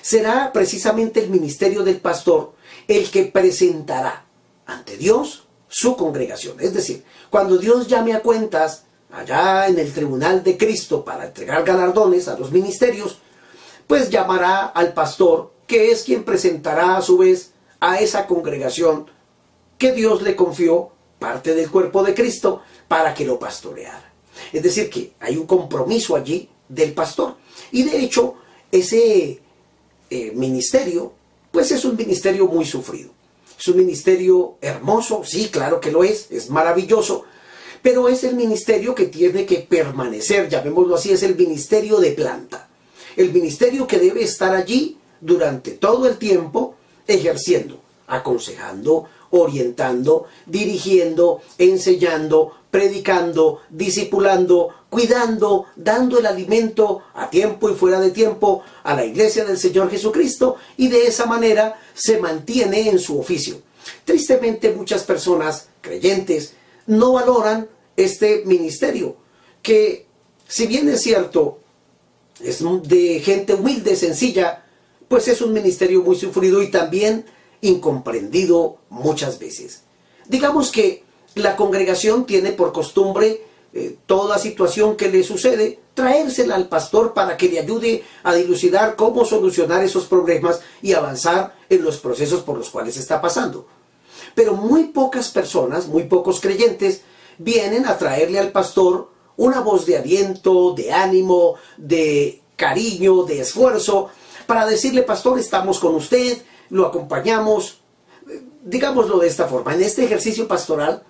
será 0.00 0.52
precisamente 0.52 1.20
el 1.20 1.30
ministerio 1.30 1.82
del 1.82 2.00
pastor 2.00 2.54
el 2.88 3.10
que 3.10 3.24
presentará 3.24 4.24
ante 4.66 4.96
Dios 4.96 5.46
su 5.68 5.96
congregación. 5.96 6.58
Es 6.60 6.72
decir, 6.74 7.04
cuando 7.28 7.58
Dios 7.58 7.86
llame 7.86 8.14
a 8.14 8.22
cuentas 8.22 8.84
allá 9.12 9.68
en 9.68 9.78
el 9.78 9.92
tribunal 9.92 10.42
de 10.42 10.56
Cristo 10.56 11.04
para 11.04 11.26
entregar 11.26 11.64
galardones 11.64 12.28
a 12.28 12.38
los 12.38 12.50
ministerios, 12.50 13.18
pues 13.86 14.08
llamará 14.10 14.66
al 14.66 14.92
pastor 14.92 15.52
que 15.70 15.92
es 15.92 16.02
quien 16.02 16.24
presentará 16.24 16.96
a 16.96 17.00
su 17.00 17.16
vez 17.16 17.52
a 17.78 18.00
esa 18.00 18.26
congregación 18.26 19.06
que 19.78 19.92
Dios 19.92 20.20
le 20.20 20.34
confió, 20.34 20.90
parte 21.20 21.54
del 21.54 21.70
cuerpo 21.70 22.02
de 22.02 22.12
Cristo, 22.12 22.60
para 22.88 23.14
que 23.14 23.24
lo 23.24 23.38
pastoreara. 23.38 24.12
Es 24.52 24.64
decir, 24.64 24.90
que 24.90 25.12
hay 25.20 25.36
un 25.36 25.46
compromiso 25.46 26.16
allí 26.16 26.48
del 26.68 26.92
pastor. 26.92 27.36
Y 27.70 27.84
de 27.84 28.00
hecho, 28.00 28.34
ese 28.72 29.40
eh, 30.10 30.32
ministerio, 30.34 31.12
pues 31.52 31.70
es 31.70 31.84
un 31.84 31.94
ministerio 31.94 32.48
muy 32.48 32.64
sufrido. 32.64 33.10
Es 33.56 33.68
un 33.68 33.76
ministerio 33.76 34.56
hermoso, 34.60 35.22
sí, 35.24 35.50
claro 35.52 35.80
que 35.80 35.92
lo 35.92 36.02
es, 36.02 36.32
es 36.32 36.50
maravilloso, 36.50 37.26
pero 37.80 38.08
es 38.08 38.24
el 38.24 38.34
ministerio 38.34 38.92
que 38.92 39.06
tiene 39.06 39.46
que 39.46 39.58
permanecer, 39.58 40.48
llamémoslo 40.48 40.96
así, 40.96 41.12
es 41.12 41.22
el 41.22 41.36
ministerio 41.36 41.98
de 41.98 42.10
planta. 42.10 42.68
El 43.16 43.32
ministerio 43.32 43.86
que 43.86 44.00
debe 44.00 44.24
estar 44.24 44.52
allí 44.52 44.96
durante 45.20 45.72
todo 45.72 46.06
el 46.06 46.16
tiempo 46.18 46.74
ejerciendo, 47.06 47.80
aconsejando, 48.06 49.08
orientando, 49.30 50.26
dirigiendo, 50.46 51.40
enseñando, 51.58 52.52
predicando, 52.70 53.60
discipulando, 53.70 54.68
cuidando, 54.88 55.66
dando 55.76 56.18
el 56.18 56.26
alimento 56.26 57.02
a 57.14 57.30
tiempo 57.30 57.70
y 57.70 57.74
fuera 57.74 58.00
de 58.00 58.10
tiempo 58.10 58.62
a 58.82 58.94
la 58.94 59.04
iglesia 59.04 59.44
del 59.44 59.58
Señor 59.58 59.90
Jesucristo 59.90 60.56
y 60.76 60.88
de 60.88 61.06
esa 61.06 61.26
manera 61.26 61.80
se 61.94 62.18
mantiene 62.18 62.88
en 62.88 62.98
su 62.98 63.18
oficio. 63.18 63.62
Tristemente 64.04 64.72
muchas 64.72 65.04
personas 65.04 65.68
creyentes 65.80 66.54
no 66.86 67.12
valoran 67.12 67.68
este 67.96 68.42
ministerio, 68.46 69.16
que 69.62 70.06
si 70.46 70.66
bien 70.66 70.88
es 70.88 71.02
cierto 71.02 71.58
es 72.42 72.64
de 72.84 73.20
gente 73.20 73.54
humilde, 73.54 73.96
sencilla, 73.96 74.64
pues 75.10 75.26
es 75.26 75.42
un 75.42 75.52
ministerio 75.52 76.02
muy 76.02 76.14
sufrido 76.14 76.62
y 76.62 76.70
también 76.70 77.26
incomprendido 77.62 78.76
muchas 78.90 79.40
veces. 79.40 79.82
Digamos 80.28 80.70
que 80.70 81.02
la 81.34 81.56
congregación 81.56 82.26
tiene 82.26 82.52
por 82.52 82.72
costumbre 82.72 83.44
eh, 83.72 83.96
toda 84.06 84.38
situación 84.38 84.96
que 84.96 85.10
le 85.10 85.24
sucede, 85.24 85.80
traérsela 85.94 86.54
al 86.54 86.68
pastor 86.68 87.12
para 87.12 87.36
que 87.36 87.48
le 87.48 87.58
ayude 87.58 88.04
a 88.22 88.36
dilucidar 88.36 88.94
cómo 88.94 89.24
solucionar 89.24 89.82
esos 89.82 90.04
problemas 90.04 90.60
y 90.80 90.92
avanzar 90.92 91.56
en 91.68 91.82
los 91.82 91.98
procesos 91.98 92.42
por 92.42 92.56
los 92.56 92.70
cuales 92.70 92.96
está 92.96 93.20
pasando. 93.20 93.66
Pero 94.36 94.54
muy 94.54 94.84
pocas 94.84 95.30
personas, 95.30 95.88
muy 95.88 96.04
pocos 96.04 96.40
creyentes, 96.40 97.00
vienen 97.36 97.84
a 97.86 97.98
traerle 97.98 98.38
al 98.38 98.52
pastor 98.52 99.10
una 99.36 99.58
voz 99.58 99.86
de 99.86 99.96
aliento, 99.96 100.72
de 100.72 100.92
ánimo, 100.92 101.56
de 101.76 102.42
cariño, 102.54 103.24
de 103.24 103.40
esfuerzo, 103.40 104.10
para 104.50 104.66
decirle, 104.66 105.04
pastor, 105.04 105.38
estamos 105.38 105.78
con 105.78 105.94
usted, 105.94 106.38
lo 106.70 106.84
acompañamos. 106.84 107.82
Digámoslo 108.64 109.20
de 109.20 109.28
esta 109.28 109.46
forma, 109.46 109.74
en 109.74 109.82
este 109.82 110.04
ejercicio 110.04 110.48
pastoral 110.48 111.04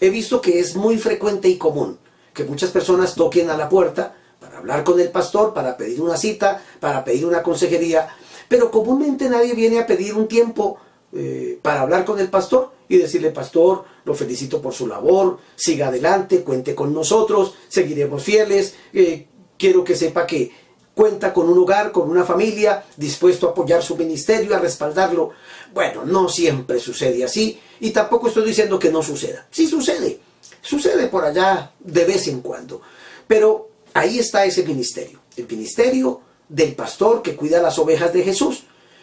he 0.00 0.08
visto 0.08 0.40
que 0.40 0.60
es 0.60 0.76
muy 0.76 0.96
frecuente 0.96 1.46
y 1.46 1.58
común 1.58 1.98
que 2.32 2.44
muchas 2.44 2.70
personas 2.70 3.14
toquen 3.14 3.50
a 3.50 3.56
la 3.58 3.68
puerta 3.68 4.16
para 4.40 4.56
hablar 4.56 4.82
con 4.82 4.98
el 4.98 5.10
pastor, 5.10 5.52
para 5.52 5.76
pedir 5.76 6.00
una 6.00 6.16
cita, 6.16 6.62
para 6.80 7.04
pedir 7.04 7.26
una 7.26 7.42
consejería, 7.42 8.08
pero 8.48 8.70
comúnmente 8.70 9.28
nadie 9.28 9.52
viene 9.52 9.78
a 9.78 9.86
pedir 9.86 10.14
un 10.14 10.26
tiempo 10.26 10.78
eh, 11.12 11.58
para 11.60 11.82
hablar 11.82 12.06
con 12.06 12.18
el 12.18 12.30
pastor 12.30 12.72
y 12.88 12.96
decirle, 12.96 13.30
pastor, 13.30 13.84
lo 14.06 14.14
felicito 14.14 14.62
por 14.62 14.72
su 14.72 14.86
labor, 14.86 15.36
siga 15.54 15.88
adelante, 15.88 16.42
cuente 16.42 16.74
con 16.74 16.94
nosotros, 16.94 17.56
seguiremos 17.68 18.22
fieles, 18.22 18.74
eh, 18.94 19.28
quiero 19.58 19.84
que 19.84 19.96
sepa 19.96 20.26
que 20.26 20.65
cuenta 20.96 21.34
con 21.34 21.50
un 21.50 21.58
hogar, 21.58 21.92
con 21.92 22.08
una 22.08 22.24
familia, 22.24 22.82
dispuesto 22.96 23.46
a 23.46 23.50
apoyar 23.50 23.82
su 23.82 23.96
ministerio, 23.96 24.56
a 24.56 24.58
respaldarlo. 24.58 25.32
Bueno, 25.74 26.06
no 26.06 26.26
siempre 26.26 26.80
sucede 26.80 27.22
así 27.22 27.60
y 27.80 27.90
tampoco 27.90 28.28
estoy 28.28 28.46
diciendo 28.46 28.78
que 28.78 28.90
no 28.90 29.02
suceda. 29.02 29.46
Sí 29.50 29.66
sucede, 29.66 30.18
sucede 30.62 31.08
por 31.08 31.26
allá 31.26 31.72
de 31.80 32.04
vez 32.06 32.28
en 32.28 32.40
cuando, 32.40 32.80
pero 33.26 33.68
ahí 33.92 34.18
está 34.18 34.46
ese 34.46 34.62
ministerio, 34.62 35.20
el 35.36 35.46
ministerio 35.46 36.22
del 36.48 36.74
pastor 36.74 37.20
que 37.20 37.36
cuida 37.36 37.60
las 37.60 37.78
ovejas 37.78 38.14
de 38.14 38.22
Jesús, 38.22 38.62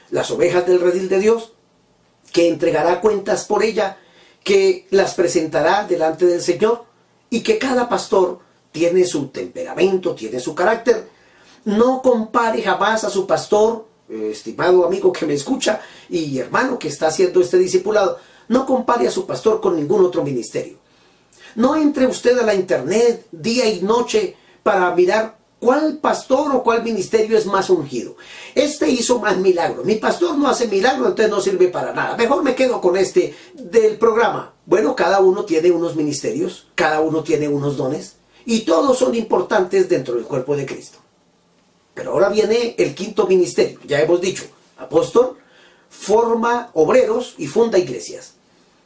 las 0.09 0.31
ovejas 0.31 0.65
del 0.65 0.81
redil 0.81 1.09
de 1.09 1.19
Dios, 1.19 1.53
que 2.31 2.47
entregará 2.47 3.01
cuentas 3.01 3.45
por 3.45 3.63
ella, 3.63 3.99
que 4.43 4.87
las 4.89 5.13
presentará 5.13 5.85
delante 5.85 6.25
del 6.25 6.41
Señor 6.41 6.85
y 7.29 7.41
que 7.41 7.59
cada 7.59 7.87
pastor 7.87 8.39
tiene 8.71 9.05
su 9.05 9.27
temperamento, 9.27 10.15
tiene 10.15 10.39
su 10.39 10.55
carácter. 10.55 11.12
No 11.65 12.01
compare 12.01 12.61
jamás 12.61 13.03
a 13.03 13.09
su 13.09 13.25
pastor, 13.25 13.85
eh, 14.09 14.29
estimado 14.31 14.85
amigo 14.85 15.11
que 15.11 15.25
me 15.25 15.33
escucha 15.33 15.81
y 16.09 16.37
hermano 16.37 16.77
que 16.77 16.89
está 16.89 17.07
haciendo 17.07 17.41
este 17.41 17.57
discipulado, 17.57 18.17
no 18.49 18.65
compare 18.65 19.07
a 19.07 19.11
su 19.11 19.25
pastor 19.25 19.61
con 19.61 19.75
ningún 19.75 20.03
otro 20.03 20.23
ministerio. 20.23 20.77
No 21.55 21.75
entre 21.75 22.07
usted 22.07 22.37
a 22.39 22.45
la 22.45 22.55
internet 22.55 23.27
día 23.31 23.69
y 23.69 23.81
noche 23.81 24.35
para 24.63 24.93
mirar 24.95 25.37
¿Cuál 25.63 25.99
pastor 25.99 26.53
o 26.53 26.61
cuál 26.61 26.83
ministerio 26.83 27.37
es 27.37 27.45
más 27.45 27.69
ungido? 27.69 28.17
Este 28.53 28.89
hizo 28.89 29.19
más 29.19 29.37
milagros. 29.37 29.85
Mi 29.85 29.95
pastor 29.95 30.37
no 30.37 30.49
hace 30.49 30.67
milagros, 30.67 31.07
entonces 31.07 31.29
no 31.29 31.39
sirve 31.39 31.69
para 31.69 31.93
nada. 31.93 32.17
Mejor 32.17 32.43
me 32.43 32.53
quedo 32.53 32.81
con 32.81 32.97
este 32.97 33.33
del 33.53 33.97
programa. 33.97 34.51
Bueno, 34.65 34.93
cada 34.93 35.21
uno 35.21 35.45
tiene 35.45 35.71
unos 35.71 35.95
ministerios, 35.95 36.67
cada 36.75 36.99
uno 36.99 37.23
tiene 37.23 37.47
unos 37.47 37.77
dones 37.77 38.17
y 38.45 38.65
todos 38.65 38.97
son 38.97 39.15
importantes 39.15 39.87
dentro 39.87 40.15
del 40.15 40.25
cuerpo 40.25 40.57
de 40.57 40.65
Cristo. 40.65 40.97
Pero 41.93 42.11
ahora 42.11 42.29
viene 42.29 42.75
el 42.77 42.95
quinto 42.95 43.27
ministerio. 43.27 43.79
Ya 43.85 44.01
hemos 44.01 44.21
dicho, 44.21 44.43
apóstol 44.77 45.37
forma 45.89 46.71
obreros 46.73 47.35
y 47.37 47.47
funda 47.47 47.77
iglesias. 47.77 48.33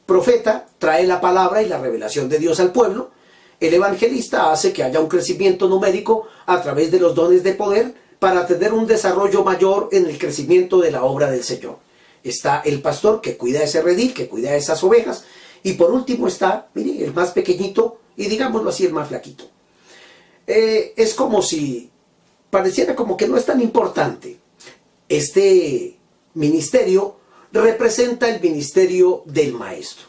Profeta 0.06 0.67
trae 0.78 1.06
la 1.06 1.22
palabra 1.22 1.62
y 1.62 1.67
la 1.67 1.80
revelación 1.80 2.30
de 2.30 2.39
Dios 2.39 2.60
al 2.60 2.72
pueblo 2.72 3.12
el 3.60 3.74
evangelista 3.74 4.52
hace 4.52 4.72
que 4.72 4.84
haya 4.84 5.00
un 5.00 5.08
crecimiento 5.08 5.67
numérico 5.67 6.28
a 6.46 6.62
través 6.62 6.91
de 6.91 7.00
los 7.00 7.15
dones 7.15 7.43
de 7.43 7.54
poder 7.54 7.96
para 8.20 8.46
tener 8.46 8.72
un 8.72 8.86
desarrollo 8.86 9.43
mayor 9.43 9.89
en 9.91 10.06
el 10.06 10.17
crecimiento 10.20 10.80
de 10.80 10.91
la 10.91 11.04
obra 11.04 11.32
del 11.32 11.43
Señor. 11.43 11.80
Está 12.24 12.62
el 12.65 12.82
pastor 12.82 13.20
que 13.20 13.36
cuida 13.36 13.63
ese 13.63 13.82
redil, 13.82 14.13
que 14.13 14.28
cuida 14.28 14.56
esas 14.56 14.84
ovejas. 14.84 15.24
Y 15.63 15.74
por 15.74 15.91
último 15.91 16.28
está, 16.28 16.67
mire, 16.76 17.04
el 17.04 17.13
más 17.13 17.32
pequeñito 17.32 18.00
y 18.15 18.28
digámoslo 18.28 18.70
así, 18.70 18.86
el 18.86 18.93
más 18.93 19.08
flaquito. 19.08 19.46
Eh, 20.46 20.93
es 20.96 21.15
como 21.15 21.41
si 21.41 21.89
pareciera 22.50 22.96
como 22.96 23.18
que 23.18 23.28
no 23.28 23.38
es 23.38 23.46
tan 23.46 23.62
importante. 23.62 24.38
Este 25.10 25.98
ministerio 26.34 27.18
representa 27.52 28.30
el 28.30 28.42
ministerio 28.42 29.24
del 29.26 29.54
maestro. 29.54 30.08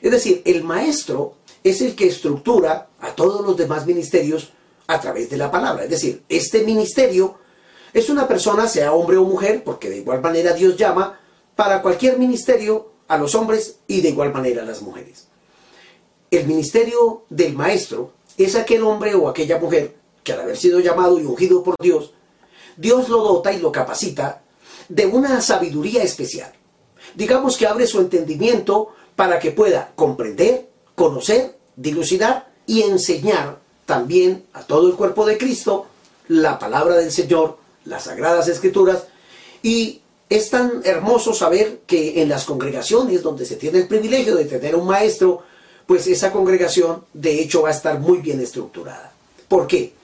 Es 0.00 0.10
decir, 0.10 0.42
el 0.44 0.64
maestro 0.64 1.34
es 1.64 1.80
el 1.80 1.94
que 1.94 2.06
estructura 2.06 2.88
a 3.00 3.14
todos 3.14 3.44
los 3.44 3.56
demás 3.56 3.86
ministerios 3.86 4.52
a 4.86 5.00
través 5.00 5.28
de 5.30 5.36
la 5.36 5.50
palabra. 5.50 5.84
Es 5.84 5.90
decir, 5.90 6.22
este 6.28 6.62
ministerio 6.62 7.38
es 7.92 8.08
una 8.10 8.26
persona, 8.28 8.68
sea 8.68 8.92
hombre 8.92 9.16
o 9.16 9.24
mujer, 9.24 9.62
porque 9.64 9.90
de 9.90 9.98
igual 9.98 10.20
manera 10.20 10.52
Dios 10.52 10.76
llama 10.76 11.18
para 11.56 11.82
cualquier 11.82 12.18
ministerio 12.18 12.92
a 13.08 13.18
los 13.18 13.34
hombres 13.34 13.76
y 13.86 14.00
de 14.00 14.10
igual 14.10 14.32
manera 14.32 14.62
a 14.62 14.66
las 14.66 14.82
mujeres. 14.82 15.28
El 16.30 16.46
ministerio 16.46 17.24
del 17.30 17.54
maestro 17.54 18.12
es 18.36 18.54
aquel 18.54 18.82
hombre 18.82 19.14
o 19.14 19.28
aquella 19.28 19.58
mujer 19.58 19.96
al 20.32 20.40
haber 20.40 20.56
sido 20.56 20.80
llamado 20.80 21.18
y 21.18 21.24
ungido 21.24 21.62
por 21.62 21.76
Dios, 21.80 22.12
Dios 22.76 23.08
lo 23.08 23.22
dota 23.22 23.52
y 23.52 23.58
lo 23.58 23.72
capacita 23.72 24.42
de 24.88 25.06
una 25.06 25.40
sabiduría 25.40 26.02
especial. 26.02 26.52
Digamos 27.14 27.56
que 27.56 27.66
abre 27.66 27.86
su 27.86 28.00
entendimiento 28.00 28.90
para 29.16 29.38
que 29.38 29.50
pueda 29.50 29.92
comprender, 29.96 30.68
conocer, 30.94 31.56
dilucidar 31.76 32.52
y 32.66 32.82
enseñar 32.82 33.58
también 33.86 34.44
a 34.52 34.62
todo 34.62 34.88
el 34.88 34.94
cuerpo 34.94 35.26
de 35.26 35.38
Cristo 35.38 35.86
la 36.28 36.58
palabra 36.58 36.96
del 36.96 37.10
Señor, 37.10 37.58
las 37.84 38.04
sagradas 38.04 38.48
escrituras, 38.48 39.04
y 39.62 40.02
es 40.28 40.50
tan 40.50 40.82
hermoso 40.84 41.32
saber 41.32 41.80
que 41.86 42.20
en 42.22 42.28
las 42.28 42.44
congregaciones 42.44 43.22
donde 43.22 43.46
se 43.46 43.56
tiene 43.56 43.78
el 43.78 43.88
privilegio 43.88 44.36
de 44.36 44.44
tener 44.44 44.76
un 44.76 44.86
maestro, 44.86 45.42
pues 45.86 46.06
esa 46.06 46.30
congregación 46.30 47.04
de 47.14 47.40
hecho 47.40 47.62
va 47.62 47.70
a 47.70 47.72
estar 47.72 47.98
muy 47.98 48.18
bien 48.18 48.40
estructurada. 48.40 49.12
¿Por 49.48 49.66
qué? 49.66 49.94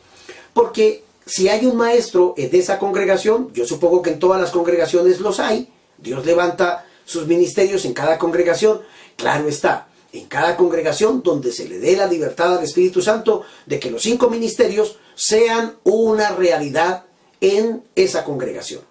Porque 0.54 1.04
si 1.26 1.48
hay 1.48 1.66
un 1.66 1.76
maestro 1.76 2.34
de 2.36 2.58
esa 2.58 2.78
congregación, 2.78 3.52
yo 3.52 3.66
supongo 3.66 4.00
que 4.00 4.10
en 4.10 4.18
todas 4.18 4.40
las 4.40 4.50
congregaciones 4.50 5.20
los 5.20 5.40
hay, 5.40 5.68
Dios 5.98 6.24
levanta 6.24 6.86
sus 7.04 7.26
ministerios 7.26 7.84
en 7.84 7.92
cada 7.92 8.18
congregación, 8.18 8.80
claro 9.16 9.48
está, 9.48 9.88
en 10.12 10.26
cada 10.26 10.56
congregación 10.56 11.22
donde 11.22 11.52
se 11.52 11.68
le 11.68 11.78
dé 11.78 11.96
la 11.96 12.06
libertad 12.06 12.56
al 12.56 12.64
Espíritu 12.64 13.02
Santo 13.02 13.42
de 13.66 13.78
que 13.78 13.90
los 13.90 14.02
cinco 14.02 14.30
ministerios 14.30 14.98
sean 15.14 15.74
una 15.84 16.30
realidad 16.30 17.04
en 17.40 17.82
esa 17.94 18.24
congregación. 18.24 18.82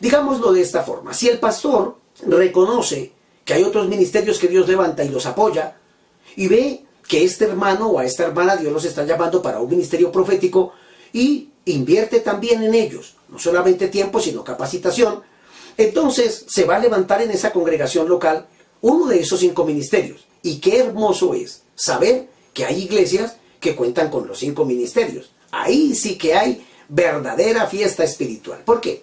Digámoslo 0.00 0.52
de 0.52 0.62
esta 0.62 0.82
forma, 0.82 1.14
si 1.14 1.28
el 1.28 1.38
pastor 1.38 1.96
reconoce 2.26 3.12
que 3.44 3.54
hay 3.54 3.62
otros 3.62 3.88
ministerios 3.88 4.38
que 4.38 4.48
Dios 4.48 4.68
levanta 4.68 5.04
y 5.04 5.08
los 5.08 5.26
apoya, 5.26 5.76
y 6.36 6.48
ve 6.48 6.84
que 7.06 7.24
este 7.24 7.46
hermano 7.46 7.88
o 7.88 7.98
a 7.98 8.04
esta 8.04 8.24
hermana 8.24 8.56
Dios 8.56 8.72
los 8.72 8.84
está 8.84 9.04
llamando 9.04 9.40
para 9.40 9.60
un 9.60 9.70
ministerio 9.70 10.12
profético 10.12 10.72
y 11.12 11.48
invierte 11.64 12.20
también 12.20 12.62
en 12.62 12.74
ellos, 12.74 13.16
no 13.28 13.38
solamente 13.38 13.88
tiempo, 13.88 14.20
sino 14.20 14.44
capacitación, 14.44 15.22
entonces 15.76 16.44
se 16.48 16.64
va 16.64 16.76
a 16.76 16.80
levantar 16.80 17.22
en 17.22 17.30
esa 17.30 17.52
congregación 17.52 18.08
local 18.08 18.46
uno 18.80 19.06
de 19.06 19.20
esos 19.20 19.40
cinco 19.40 19.64
ministerios. 19.64 20.26
Y 20.42 20.58
qué 20.58 20.78
hermoso 20.78 21.34
es 21.34 21.62
saber 21.74 22.28
que 22.52 22.64
hay 22.64 22.82
iglesias 22.82 23.36
que 23.60 23.76
cuentan 23.76 24.10
con 24.10 24.26
los 24.26 24.38
cinco 24.38 24.64
ministerios. 24.64 25.30
Ahí 25.50 25.94
sí 25.94 26.16
que 26.16 26.34
hay 26.34 26.66
verdadera 26.88 27.66
fiesta 27.66 28.04
espiritual. 28.04 28.60
¿Por 28.64 28.80
qué? 28.80 29.02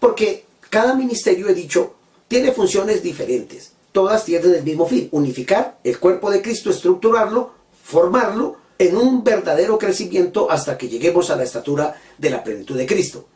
Porque 0.00 0.44
cada 0.70 0.94
ministerio, 0.94 1.48
he 1.48 1.54
dicho, 1.54 1.94
tiene 2.28 2.52
funciones 2.52 3.02
diferentes. 3.02 3.72
Todas 3.92 4.24
tienen 4.24 4.54
el 4.54 4.62
mismo 4.62 4.86
fin, 4.86 5.08
unificar 5.12 5.78
el 5.84 5.98
cuerpo 5.98 6.30
de 6.30 6.42
Cristo, 6.42 6.70
estructurarlo, 6.70 7.52
formarlo 7.82 8.56
en 8.78 8.96
un 8.96 9.24
verdadero 9.24 9.78
crecimiento 9.78 10.50
hasta 10.50 10.76
que 10.76 10.88
lleguemos 10.88 11.30
a 11.30 11.36
la 11.36 11.44
estatura 11.44 12.00
de 12.18 12.30
la 12.30 12.44
plenitud 12.44 12.76
de 12.76 12.86
Cristo. 12.86 13.26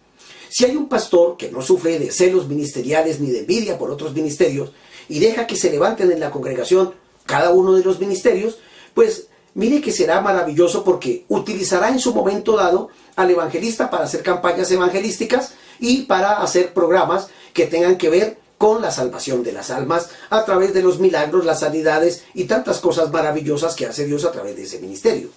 Si 0.49 0.65
hay 0.65 0.77
un 0.77 0.89
pastor 0.89 1.37
que 1.37 1.51
no 1.51 1.63
sufre 1.63 1.99
de 1.99 2.11
celos 2.11 2.49
ministeriales 2.49 3.21
ni 3.21 3.31
de 3.31 3.41
envidia 3.41 3.79
por 3.79 3.91
otros 3.91 4.15
ministerios 4.15 4.73
y 5.09 5.21
deja 5.21 5.47
que 5.47 5.57
se 5.57 5.71
levanten 5.71 6.11
en 6.11 6.21
la 6.21 6.31
congregación 6.31 6.95
cada 7.25 7.51
uno 7.51 7.75
de 7.75 7.85
los 7.85 8.01
ministerios, 8.01 8.59
pues 8.93 9.29
mire 9.55 9.81
que 9.81 9.93
será 9.93 10.21
maravilloso 10.21 10.83
porque 10.83 11.25
utilizará 11.29 11.89
en 11.89 12.01
su 12.01 12.13
momento 12.13 12.57
dado 12.57 12.89
al 13.17 13.31
evangelista 13.31 13.91
para 13.91 14.05
hacer 14.05 14.23
campañas 14.23 14.71
evangelísticas 14.71 15.55
y 15.79 16.03
para 16.03 16.43
hacer 16.43 16.73
programas 16.75 17.29
que 17.53 17.67
tengan 17.67 17.97
que 17.97 18.11
ver 18.11 18.39
con 18.61 18.83
la 18.83 18.91
salvación 18.91 19.43
de 19.43 19.53
las 19.53 19.71
almas 19.71 20.11
a 20.29 20.45
través 20.45 20.75
de 20.75 20.83
los 20.83 21.01
milagros, 21.01 21.47
las 21.47 21.61
sanidades 21.61 22.25
y 22.35 22.45
tantas 22.45 22.79
cosas 22.79 23.11
maravillosas 23.11 23.75
que 23.75 23.87
hace 23.87 24.05
Dios 24.05 24.27
a 24.27 24.33
través 24.33 24.55
de 24.55 24.65
ese 24.65 24.79
ministerio. 24.79 25.31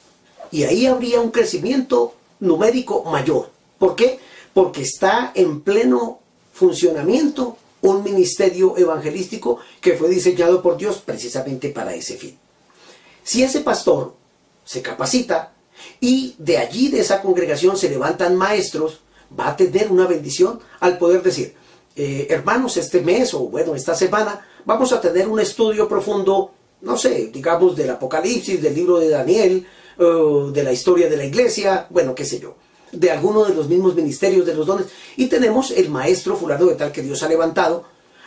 Y 0.52 0.64
ahí 0.64 0.86
habría 0.86 1.22
un 1.22 1.32
crecimiento 1.32 2.16
numérico 2.42 3.04
mayor. 3.06 3.50
¿Por 3.80 3.96
qué? 3.96 4.20
porque 4.54 4.82
está 4.82 5.32
en 5.36 5.62
pleno 5.62 6.20
funcionamiento 6.54 7.58
un 7.82 8.04
ministerio 8.04 8.78
evangelístico 8.78 9.60
que 9.82 9.94
fue 9.94 10.10
diseñado 10.10 10.62
por 10.62 10.78
Dios 10.78 11.02
precisamente 11.04 11.70
para 11.70 11.94
ese 11.94 12.18
fin. 12.18 12.38
Si 13.24 13.44
ese 13.44 13.62
pastor 13.62 14.16
se 14.64 14.82
capacita 14.82 15.52
y 16.00 16.36
de 16.38 16.60
allí, 16.60 16.90
de 16.90 17.02
esa 17.02 17.22
congregación, 17.22 17.76
se 17.76 17.90
levantan 17.90 18.38
maestros, 18.38 19.00
va 19.38 19.50
a 19.50 19.58
tener 19.58 19.92
una 19.92 20.06
bendición 20.06 20.60
al 20.80 20.98
poder 20.98 21.24
decir, 21.24 21.56
eh, 21.96 22.28
hermanos, 22.30 22.78
este 22.78 23.02
mes 23.02 23.34
o 23.34 23.42
bueno, 23.42 23.76
esta 23.76 23.96
semana 23.96 24.46
vamos 24.66 24.92
a 24.94 25.02
tener 25.02 25.28
un 25.28 25.40
estudio 25.40 25.88
profundo, 25.88 26.52
no 26.82 26.98
sé, 26.98 27.30
digamos 27.32 27.76
del 27.76 27.92
Apocalipsis, 27.92 28.62
del 28.62 28.76
libro 28.76 29.00
de 29.00 29.10
Daniel, 29.10 29.68
de 29.96 30.64
la 30.64 30.72
historia 30.72 31.08
de 31.08 31.18
la 31.18 31.26
iglesia, 31.26 31.86
bueno, 31.92 32.16
qué 32.16 32.26
sé 32.26 32.40
yo, 32.40 32.56
de 32.92 33.12
alguno 33.12 33.46
de 33.46 33.54
los 33.54 33.68
mismos 33.68 33.96
ministerios 33.96 34.46
de 34.46 34.56
los 34.56 34.66
dones. 34.66 34.88
Y 35.18 35.28
tenemos 35.28 35.72
el 35.72 35.90
maestro 35.90 36.36
fulano 36.36 36.66
de 36.66 36.76
tal 36.76 36.92
que 36.92 37.04
Dios 37.04 37.22
ha 37.24 37.30
levantado. 37.30 37.84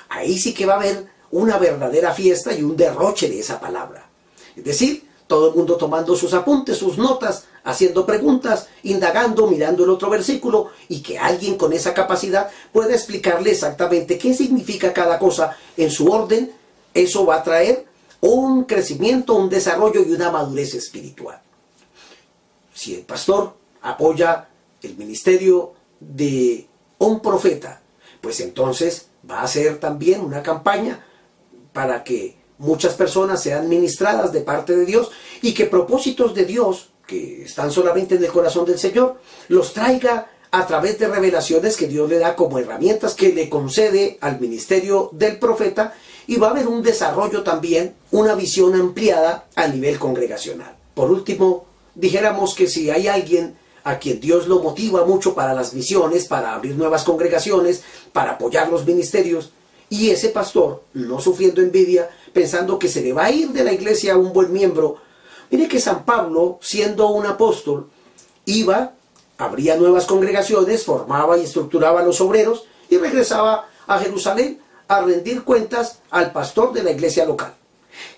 Ahí 0.09 0.39
sí 0.39 0.55
que 0.55 0.67
va 0.67 0.75
a 0.75 0.77
haber 0.77 1.07
una 1.31 1.59
verdadera 1.59 2.13
fiesta 2.13 2.55
y 2.55 2.63
un 2.63 2.77
derroche 2.77 3.29
de 3.29 3.41
esa 3.41 3.59
palabra. 3.59 4.09
Es 4.55 4.65
decir, 4.65 5.05
todo 5.27 5.51
el 5.51 5.57
mundo 5.57 5.77
tomando 5.77 6.15
sus 6.15 6.33
apuntes, 6.35 6.79
sus 6.79 6.99
notas, 6.99 7.47
haciendo 7.67 8.07
preguntas, 8.07 8.69
indagando, 8.85 9.49
mirando 9.49 9.83
el 9.85 9.91
otro 9.91 10.09
versículo 10.09 10.71
y 10.89 11.01
que 11.01 11.19
alguien 11.19 11.59
con 11.59 11.73
esa 11.73 11.93
capacidad 11.93 12.49
pueda 12.73 12.95
explicarle 12.95 13.51
exactamente 13.51 14.17
qué 14.17 14.33
significa 14.35 14.93
cada 14.93 15.19
cosa 15.19 15.57
en 15.77 15.91
su 15.91 16.09
orden, 16.09 16.53
eso 16.95 17.27
va 17.27 17.37
a 17.37 17.43
traer 17.43 17.85
un 18.21 18.65
crecimiento, 18.65 19.35
un 19.35 19.51
desarrollo 19.51 20.01
y 20.07 20.13
una 20.13 20.31
madurez 20.31 20.75
espiritual. 20.75 21.41
Si 22.73 22.95
el 22.95 23.03
pastor 23.03 23.57
apoya 23.83 24.49
el 24.83 24.97
ministerio 24.97 25.75
de 25.99 26.69
un 26.99 27.21
profeta, 27.21 27.81
pues 28.21 28.39
entonces 28.41 29.09
va 29.29 29.41
a 29.41 29.45
hacer 29.45 29.81
también 29.81 30.21
una 30.21 30.41
campaña 30.41 31.05
para 31.73 32.05
que 32.05 32.37
muchas 32.59 32.95
personas 32.95 33.43
sean 33.43 33.69
ministradas 33.69 34.33
de 34.33 34.43
parte 34.43 34.77
de 34.77 34.87
Dios 34.87 35.11
y 35.43 35.53
que 35.53 35.67
propósitos 35.67 36.33
de 36.33 36.45
Dios 36.45 36.91
que 37.07 37.45
están 37.45 37.71
solamente 37.71 38.17
en 38.17 38.25
el 38.25 38.33
corazón 38.33 38.65
del 38.65 38.79
Señor 38.79 39.21
los 39.49 39.73
traiga 39.73 40.31
a 40.51 40.67
través 40.67 40.99
de 40.99 41.09
revelaciones 41.09 41.77
que 41.77 41.87
Dios 41.87 42.09
le 42.09 42.19
da 42.19 42.35
como 42.35 42.59
herramientas 42.59 43.15
que 43.15 43.33
le 43.33 43.49
concede 43.49 44.19
al 44.21 44.41
ministerio 44.41 45.11
del 45.13 45.39
profeta 45.39 45.95
y 46.27 46.37
va 46.37 46.49
a 46.49 46.51
haber 46.51 46.67
un 46.67 46.83
desarrollo 46.83 47.43
también, 47.43 47.95
una 48.11 48.35
visión 48.35 48.75
ampliada 48.75 49.47
a 49.55 49.69
nivel 49.69 49.99
congregacional. 49.99 50.77
Por 50.95 51.11
último, 51.11 51.67
dijéramos 51.95 52.55
que 52.55 52.67
si 52.67 52.91
hay 52.91 53.07
alguien 53.07 53.57
a 53.85 53.99
quien 53.99 54.19
Dios 54.21 54.49
lo 54.49 54.61
motiva 54.61 55.05
mucho 55.05 55.35
para 55.35 55.55
las 55.55 55.73
misiones, 55.73 56.27
para 56.27 56.55
abrir 56.55 56.75
nuevas 56.75 57.05
congregaciones, 57.05 57.83
para 58.13 58.33
apoyar 58.33 58.69
los 58.69 58.85
ministerios, 58.85 59.53
y 59.89 60.11
ese 60.11 60.31
pastor, 60.31 60.83
no 60.95 61.21
sufriendo 61.21 61.61
envidia, 61.61 62.11
pensando 62.33 62.79
que 62.79 62.89
se 62.89 63.03
le 63.03 63.13
va 63.13 63.27
a 63.27 63.31
ir 63.31 63.51
de 63.51 63.63
la 63.63 63.73
iglesia 63.73 64.15
a 64.15 64.17
un 64.17 64.33
buen 64.33 64.53
miembro, 64.53 64.97
mire 65.51 65.69
que 65.69 65.81
San 65.81 66.05
Pablo, 66.05 66.59
siendo 66.61 67.09
un 67.09 67.27
apóstol, 67.27 67.89
iba, 68.45 68.95
abría 69.39 69.77
nuevas 69.77 70.07
congregaciones, 70.07 70.85
formaba 70.85 71.39
y 71.39 71.45
estructuraba 71.45 72.01
a 72.01 72.05
los 72.05 72.21
obreros 72.21 72.65
y 72.89 72.97
regresaba 72.99 73.69
a 73.87 73.99
Jerusalén 73.99 74.61
a 74.89 75.01
rendir 75.03 75.43
cuentas 75.43 76.01
al 76.11 76.33
pastor 76.33 76.73
de 76.73 76.83
la 76.83 76.93
iglesia 76.93 77.25
local. 77.25 77.55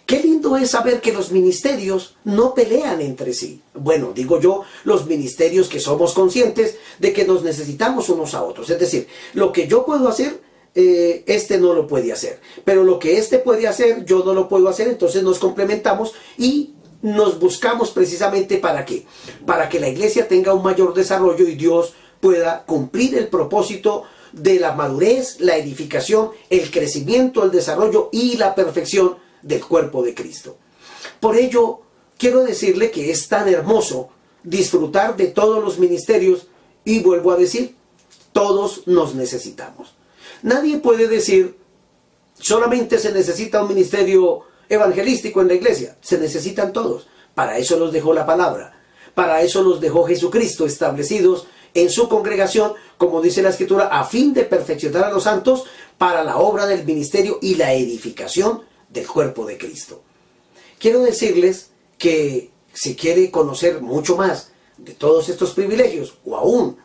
Qué 0.07 0.21
lindo 0.21 0.57
es 0.57 0.71
saber 0.71 1.01
que 1.01 1.13
los 1.13 1.31
ministerios 1.31 2.17
no 2.25 2.55
pelean 2.55 3.01
entre 3.01 3.33
sí. 3.35 3.61
Bueno, 3.75 4.13
digo 4.15 4.41
yo, 4.41 4.63
los 4.85 5.07
ministerios 5.07 5.69
que 5.69 5.81
somos 5.81 6.15
conscientes 6.15 6.77
de 6.99 7.13
que 7.13 7.27
nos 7.27 7.43
necesitamos 7.43 8.09
unos 8.09 8.35
a 8.35 8.43
otros. 8.43 8.71
Es 8.71 8.81
decir, 8.81 9.07
lo 9.35 9.53
que 9.53 9.69
yo 9.69 9.85
puedo 9.85 10.09
hacer, 10.09 10.41
eh, 10.75 11.25
este 11.27 11.59
no 11.59 11.75
lo 11.75 11.87
puede 11.87 12.13
hacer. 12.13 12.41
Pero 12.65 12.85
lo 12.85 12.99
que 12.99 13.19
este 13.19 13.39
puede 13.39 13.69
hacer, 13.69 14.05
yo 14.05 14.25
no 14.25 14.33
lo 14.33 14.49
puedo 14.49 14.69
hacer, 14.69 14.89
entonces 14.89 15.23
nos 15.23 15.39
complementamos 15.39 16.15
y 16.39 16.75
nos 17.03 17.39
buscamos 17.39 17.91
precisamente 17.91 18.59
para 18.59 18.85
qué? 18.85 19.07
Para 19.47 19.69
que 19.69 19.81
la 19.81 19.89
iglesia 19.89 20.27
tenga 20.27 20.55
un 20.55 20.63
mayor 20.63 20.95
desarrollo 20.95 21.47
y 21.47 21.55
Dios 21.55 21.95
pueda 22.21 22.65
cumplir 22.65 23.17
el 23.17 23.29
propósito 23.29 24.05
de 24.33 24.59
la 24.59 24.73
madurez, 24.73 25.41
la 25.41 25.57
edificación, 25.57 26.31
el 26.51 26.71
crecimiento, 26.71 27.45
el 27.45 27.51
desarrollo 27.51 28.09
y 28.13 28.37
la 28.37 28.55
perfección 28.55 29.17
del 29.43 29.65
cuerpo 29.65 30.03
de 30.03 30.15
Cristo. 30.15 30.57
Por 31.21 31.37
ello, 31.37 31.81
quiero 32.19 32.43
decirle 32.43 32.91
que 32.91 33.11
es 33.11 33.29
tan 33.29 33.49
hermoso 33.49 34.11
disfrutar 34.43 35.17
de 35.17 35.29
todos 35.29 35.63
los 35.63 35.79
ministerios 35.79 36.49
y 36.85 37.01
vuelvo 37.01 37.33
a 37.33 37.37
decir, 37.37 37.77
todos 38.33 38.87
nos 38.87 39.15
necesitamos. 39.15 39.95
Nadie 40.43 40.79
puede 40.79 41.09
decir, 41.09 41.57
solamente 42.39 42.99
se 42.99 43.13
necesita 43.13 43.63
un 43.63 43.69
ministerio 43.69 44.43
evangelístico 44.69 45.41
en 45.41 45.49
la 45.49 45.55
iglesia, 45.55 45.97
se 46.01 46.19
necesitan 46.19 46.73
todos. 46.73 47.07
Para 47.35 47.59
eso 47.59 47.79
los 47.79 47.93
dejó 47.93 48.13
la 48.13 48.27
palabra, 48.27 48.81
para 49.15 49.43
eso 49.43 49.63
los 49.63 49.81
dejó 49.81 50.05
Jesucristo 50.05 50.67
establecidos 50.67 51.47
en 51.75 51.91
su 51.91 52.09
congregación, 52.09 52.73
como 52.97 53.21
dice 53.21 53.43
la 53.43 53.51
escritura, 53.51 53.87
a 53.87 54.05
fin 54.05 54.33
de 54.33 54.45
perfeccionar 54.45 55.05
a 55.05 55.11
los 55.11 55.25
santos 55.25 55.65
para 55.97 56.25
la 56.25 56.39
obra 56.39 56.67
del 56.67 56.85
ministerio 56.85 57.39
y 57.41 57.55
la 57.55 57.73
edificación 57.75 58.63
del 58.89 59.07
cuerpo 59.07 59.45
de 59.45 59.59
Cristo. 59.59 60.03
Quiero 60.79 61.01
decirles 61.03 61.71
que 61.99 62.51
si 62.73 62.95
quiere 62.95 63.31
conocer 63.31 63.81
mucho 63.81 64.17
más 64.17 64.53
de 64.77 64.95
todos 64.95 65.29
estos 65.29 65.53
privilegios 65.53 66.19
o 66.25 66.37
aún 66.37 66.79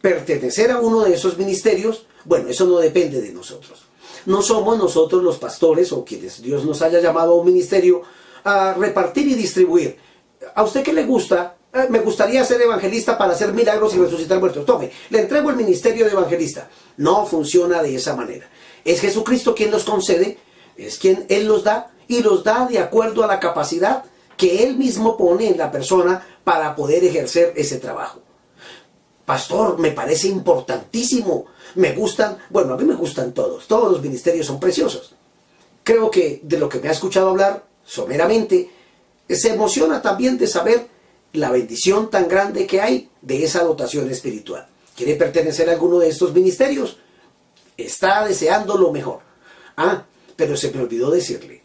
pertenecer 0.00 0.70
a 0.70 0.80
uno 0.80 1.02
de 1.02 1.14
esos 1.14 1.36
ministerios, 1.36 2.06
bueno, 2.24 2.48
eso 2.48 2.66
no 2.66 2.78
depende 2.78 3.20
de 3.20 3.32
nosotros. 3.32 3.84
No 4.26 4.42
somos 4.42 4.78
nosotros 4.78 5.22
los 5.22 5.38
pastores 5.38 5.92
o 5.92 6.04
quienes 6.04 6.42
Dios 6.42 6.64
nos 6.64 6.82
haya 6.82 7.00
llamado 7.00 7.32
a 7.32 7.36
un 7.36 7.46
ministerio 7.46 8.02
a 8.44 8.74
repartir 8.74 9.28
y 9.28 9.34
distribuir. 9.34 9.96
¿A 10.54 10.62
usted 10.62 10.82
qué 10.82 10.92
le 10.92 11.04
gusta? 11.04 11.56
Eh, 11.72 11.86
me 11.88 12.00
gustaría 12.00 12.44
ser 12.44 12.60
evangelista 12.60 13.16
para 13.16 13.32
hacer 13.32 13.52
milagros 13.52 13.94
y 13.94 13.98
resucitar 13.98 14.38
muertos. 14.38 14.66
Tome, 14.66 14.90
le 15.10 15.20
entrego 15.20 15.50
el 15.50 15.56
ministerio 15.56 16.04
de 16.04 16.12
evangelista. 16.12 16.68
No 16.96 17.26
funciona 17.26 17.82
de 17.82 17.94
esa 17.94 18.14
manera. 18.14 18.48
Es 18.84 19.00
Jesucristo 19.00 19.54
quien 19.54 19.70
los 19.70 19.84
concede 19.84 20.38
es 20.76 20.98
quien 20.98 21.26
Él 21.28 21.46
los 21.46 21.64
da 21.64 21.90
y 22.08 22.22
los 22.22 22.44
da 22.44 22.66
de 22.66 22.78
acuerdo 22.78 23.24
a 23.24 23.26
la 23.26 23.40
capacidad 23.40 24.04
que 24.36 24.64
Él 24.64 24.76
mismo 24.76 25.16
pone 25.16 25.48
en 25.48 25.58
la 25.58 25.70
persona 25.70 26.26
para 26.44 26.74
poder 26.74 27.04
ejercer 27.04 27.52
ese 27.56 27.78
trabajo. 27.78 28.20
Pastor, 29.24 29.78
me 29.78 29.92
parece 29.92 30.28
importantísimo. 30.28 31.46
Me 31.74 31.92
gustan, 31.92 32.38
bueno, 32.50 32.74
a 32.74 32.76
mí 32.76 32.84
me 32.84 32.94
gustan 32.94 33.32
todos. 33.32 33.66
Todos 33.66 33.92
los 33.92 34.02
ministerios 34.02 34.46
son 34.46 34.60
preciosos. 34.60 35.14
Creo 35.82 36.10
que 36.10 36.40
de 36.42 36.58
lo 36.58 36.68
que 36.68 36.78
me 36.78 36.88
ha 36.88 36.92
escuchado 36.92 37.30
hablar 37.30 37.64
someramente, 37.84 38.70
se 39.28 39.52
emociona 39.52 40.02
también 40.02 40.38
de 40.38 40.46
saber 40.46 40.86
la 41.32 41.50
bendición 41.50 42.10
tan 42.10 42.28
grande 42.28 42.66
que 42.66 42.80
hay 42.80 43.08
de 43.20 43.44
esa 43.44 43.64
dotación 43.64 44.10
espiritual. 44.10 44.66
¿Quiere 44.96 45.14
pertenecer 45.14 45.68
a 45.68 45.72
alguno 45.72 45.98
de 45.98 46.08
estos 46.08 46.34
ministerios? 46.34 46.98
Está 47.76 48.26
deseando 48.26 48.76
lo 48.76 48.92
mejor. 48.92 49.20
Ah, 49.76 50.04
pero 50.36 50.56
se 50.56 50.70
me 50.70 50.82
olvidó 50.82 51.10
decirle, 51.10 51.62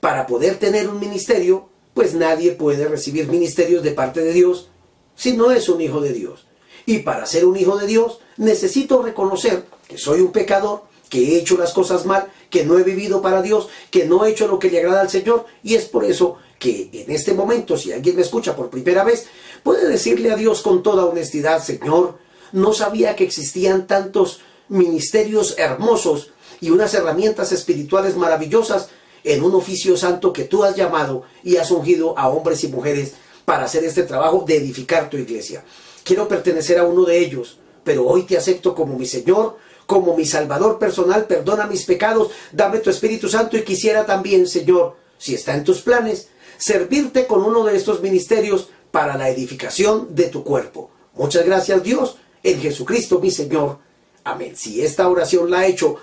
para 0.00 0.26
poder 0.26 0.58
tener 0.58 0.88
un 0.88 1.00
ministerio, 1.00 1.68
pues 1.94 2.14
nadie 2.14 2.52
puede 2.52 2.86
recibir 2.86 3.28
ministerios 3.28 3.82
de 3.82 3.92
parte 3.92 4.20
de 4.20 4.32
Dios 4.32 4.68
si 5.14 5.32
no 5.32 5.50
es 5.50 5.68
un 5.68 5.80
hijo 5.80 6.00
de 6.00 6.12
Dios. 6.12 6.46
Y 6.86 6.98
para 6.98 7.26
ser 7.26 7.44
un 7.44 7.56
hijo 7.56 7.76
de 7.76 7.86
Dios 7.86 8.20
necesito 8.36 9.02
reconocer 9.02 9.66
que 9.88 9.98
soy 9.98 10.20
un 10.20 10.32
pecador, 10.32 10.82
que 11.08 11.34
he 11.34 11.38
hecho 11.38 11.58
las 11.58 11.72
cosas 11.72 12.06
mal, 12.06 12.32
que 12.48 12.64
no 12.64 12.78
he 12.78 12.82
vivido 12.82 13.20
para 13.20 13.42
Dios, 13.42 13.68
que 13.90 14.06
no 14.06 14.24
he 14.24 14.30
hecho 14.30 14.46
lo 14.46 14.58
que 14.58 14.70
le 14.70 14.78
agrada 14.78 15.02
al 15.02 15.10
Señor. 15.10 15.46
Y 15.62 15.74
es 15.74 15.86
por 15.86 16.04
eso 16.04 16.36
que 16.58 16.88
en 16.92 17.10
este 17.10 17.34
momento, 17.34 17.76
si 17.76 17.92
alguien 17.92 18.16
me 18.16 18.22
escucha 18.22 18.56
por 18.56 18.70
primera 18.70 19.04
vez, 19.04 19.26
puede 19.62 19.88
decirle 19.88 20.30
a 20.30 20.36
Dios 20.36 20.62
con 20.62 20.82
toda 20.82 21.04
honestidad, 21.04 21.62
Señor, 21.62 22.18
no 22.52 22.72
sabía 22.72 23.16
que 23.16 23.24
existían 23.24 23.86
tantos 23.86 24.40
ministerios 24.68 25.56
hermosos 25.58 26.30
y 26.60 26.70
unas 26.70 26.94
herramientas 26.94 27.52
espirituales 27.52 28.16
maravillosas 28.16 28.88
en 29.24 29.42
un 29.42 29.54
oficio 29.54 29.96
santo 29.96 30.32
que 30.32 30.44
tú 30.44 30.64
has 30.64 30.76
llamado 30.76 31.24
y 31.42 31.56
has 31.56 31.70
ungido 31.70 32.16
a 32.16 32.28
hombres 32.28 32.62
y 32.64 32.68
mujeres 32.68 33.14
para 33.44 33.64
hacer 33.64 33.84
este 33.84 34.04
trabajo 34.04 34.44
de 34.46 34.56
edificar 34.56 35.10
tu 35.10 35.16
iglesia. 35.16 35.64
Quiero 36.06 36.28
pertenecer 36.28 36.78
a 36.78 36.84
uno 36.84 37.04
de 37.04 37.18
ellos, 37.18 37.58
pero 37.82 38.06
hoy 38.06 38.22
te 38.22 38.36
acepto 38.36 38.76
como 38.76 38.96
mi 38.96 39.06
Señor, 39.06 39.56
como 39.86 40.16
mi 40.16 40.24
Salvador 40.24 40.78
personal, 40.78 41.26
perdona 41.26 41.66
mis 41.66 41.84
pecados, 41.84 42.30
dame 42.52 42.78
tu 42.78 42.90
Espíritu 42.90 43.28
Santo 43.28 43.56
y 43.56 43.64
quisiera 43.64 44.06
también, 44.06 44.46
Señor, 44.46 44.94
si 45.18 45.34
está 45.34 45.56
en 45.56 45.64
tus 45.64 45.80
planes, 45.80 46.28
servirte 46.58 47.26
con 47.26 47.42
uno 47.42 47.64
de 47.64 47.76
estos 47.76 48.02
ministerios 48.02 48.68
para 48.92 49.16
la 49.16 49.30
edificación 49.30 50.14
de 50.14 50.28
tu 50.28 50.44
cuerpo. 50.44 50.90
Muchas 51.14 51.44
gracias 51.44 51.82
Dios, 51.82 52.18
en 52.44 52.60
Jesucristo 52.60 53.18
mi 53.18 53.32
Señor. 53.32 53.78
Amén. 54.22 54.54
Si 54.54 54.82
esta 54.82 55.08
oración 55.08 55.50
la 55.50 55.58
ha 55.58 55.66
hecho 55.66 55.96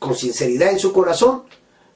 con 0.00 0.16
sinceridad 0.16 0.72
en 0.72 0.80
su 0.80 0.92
corazón, 0.92 1.44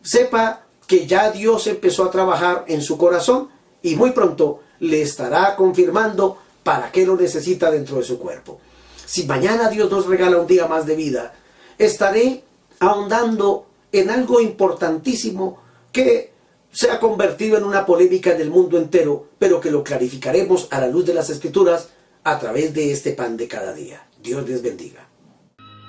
sepa 0.00 0.62
que 0.86 1.08
ya 1.08 1.32
Dios 1.32 1.66
empezó 1.66 2.04
a 2.04 2.12
trabajar 2.12 2.66
en 2.68 2.82
su 2.82 2.96
corazón 2.96 3.48
y 3.82 3.96
muy 3.96 4.12
pronto 4.12 4.60
le 4.78 5.02
estará 5.02 5.56
confirmando 5.56 6.38
para 6.62 6.92
qué 6.92 7.06
lo 7.06 7.16
necesita 7.16 7.70
dentro 7.70 7.96
de 7.96 8.04
su 8.04 8.18
cuerpo. 8.18 8.60
si 9.04 9.24
mañana 9.24 9.68
Dios 9.68 9.90
nos 9.90 10.06
regala 10.06 10.38
un 10.38 10.46
día 10.46 10.66
más 10.66 10.86
de 10.86 10.96
vida, 10.96 11.34
estaré 11.76 12.44
ahondando 12.80 13.66
en 13.90 14.10
algo 14.10 14.40
importantísimo 14.40 15.58
que 15.92 16.32
se 16.72 16.90
ha 16.90 16.98
convertido 16.98 17.58
en 17.58 17.64
una 17.64 17.84
polémica 17.84 18.32
en 18.32 18.40
el 18.40 18.50
mundo 18.50 18.78
entero, 18.78 19.28
pero 19.38 19.60
que 19.60 19.70
lo 19.70 19.84
clarificaremos 19.84 20.68
a 20.70 20.80
la 20.80 20.88
luz 20.88 21.04
de 21.04 21.14
las 21.14 21.28
escrituras 21.28 21.90
a 22.24 22.38
través 22.38 22.72
de 22.72 22.92
este 22.92 23.12
pan 23.12 23.36
de 23.36 23.46
cada 23.46 23.74
día. 23.74 24.06
Dios 24.22 24.48
les 24.48 24.62
bendiga. 24.62 25.08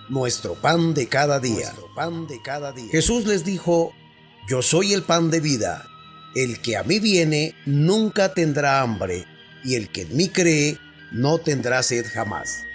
Nuestro 0.09 0.55
pan 0.55 0.93
de 0.93 1.07
cada 1.07 1.39
día. 1.39 1.73
pan 1.95 2.27
de 2.27 2.41
cada 2.41 2.73
día. 2.73 2.91
Jesús 2.91 3.25
les 3.25 3.45
dijo, 3.45 3.93
yo 4.49 4.61
soy 4.61 4.93
el 4.93 5.03
pan 5.03 5.31
de 5.31 5.39
vida. 5.39 5.87
El 6.35 6.61
que 6.61 6.75
a 6.75 6.83
mí 6.83 6.99
viene 6.99 7.55
nunca 7.65 8.33
tendrá 8.33 8.81
hambre, 8.81 9.25
y 9.63 9.75
el 9.75 9.89
que 9.89 10.01
en 10.03 10.15
mí 10.15 10.29
cree 10.29 10.77
no 11.11 11.37
tendrá 11.37 11.83
sed 11.83 12.05
jamás. 12.11 12.65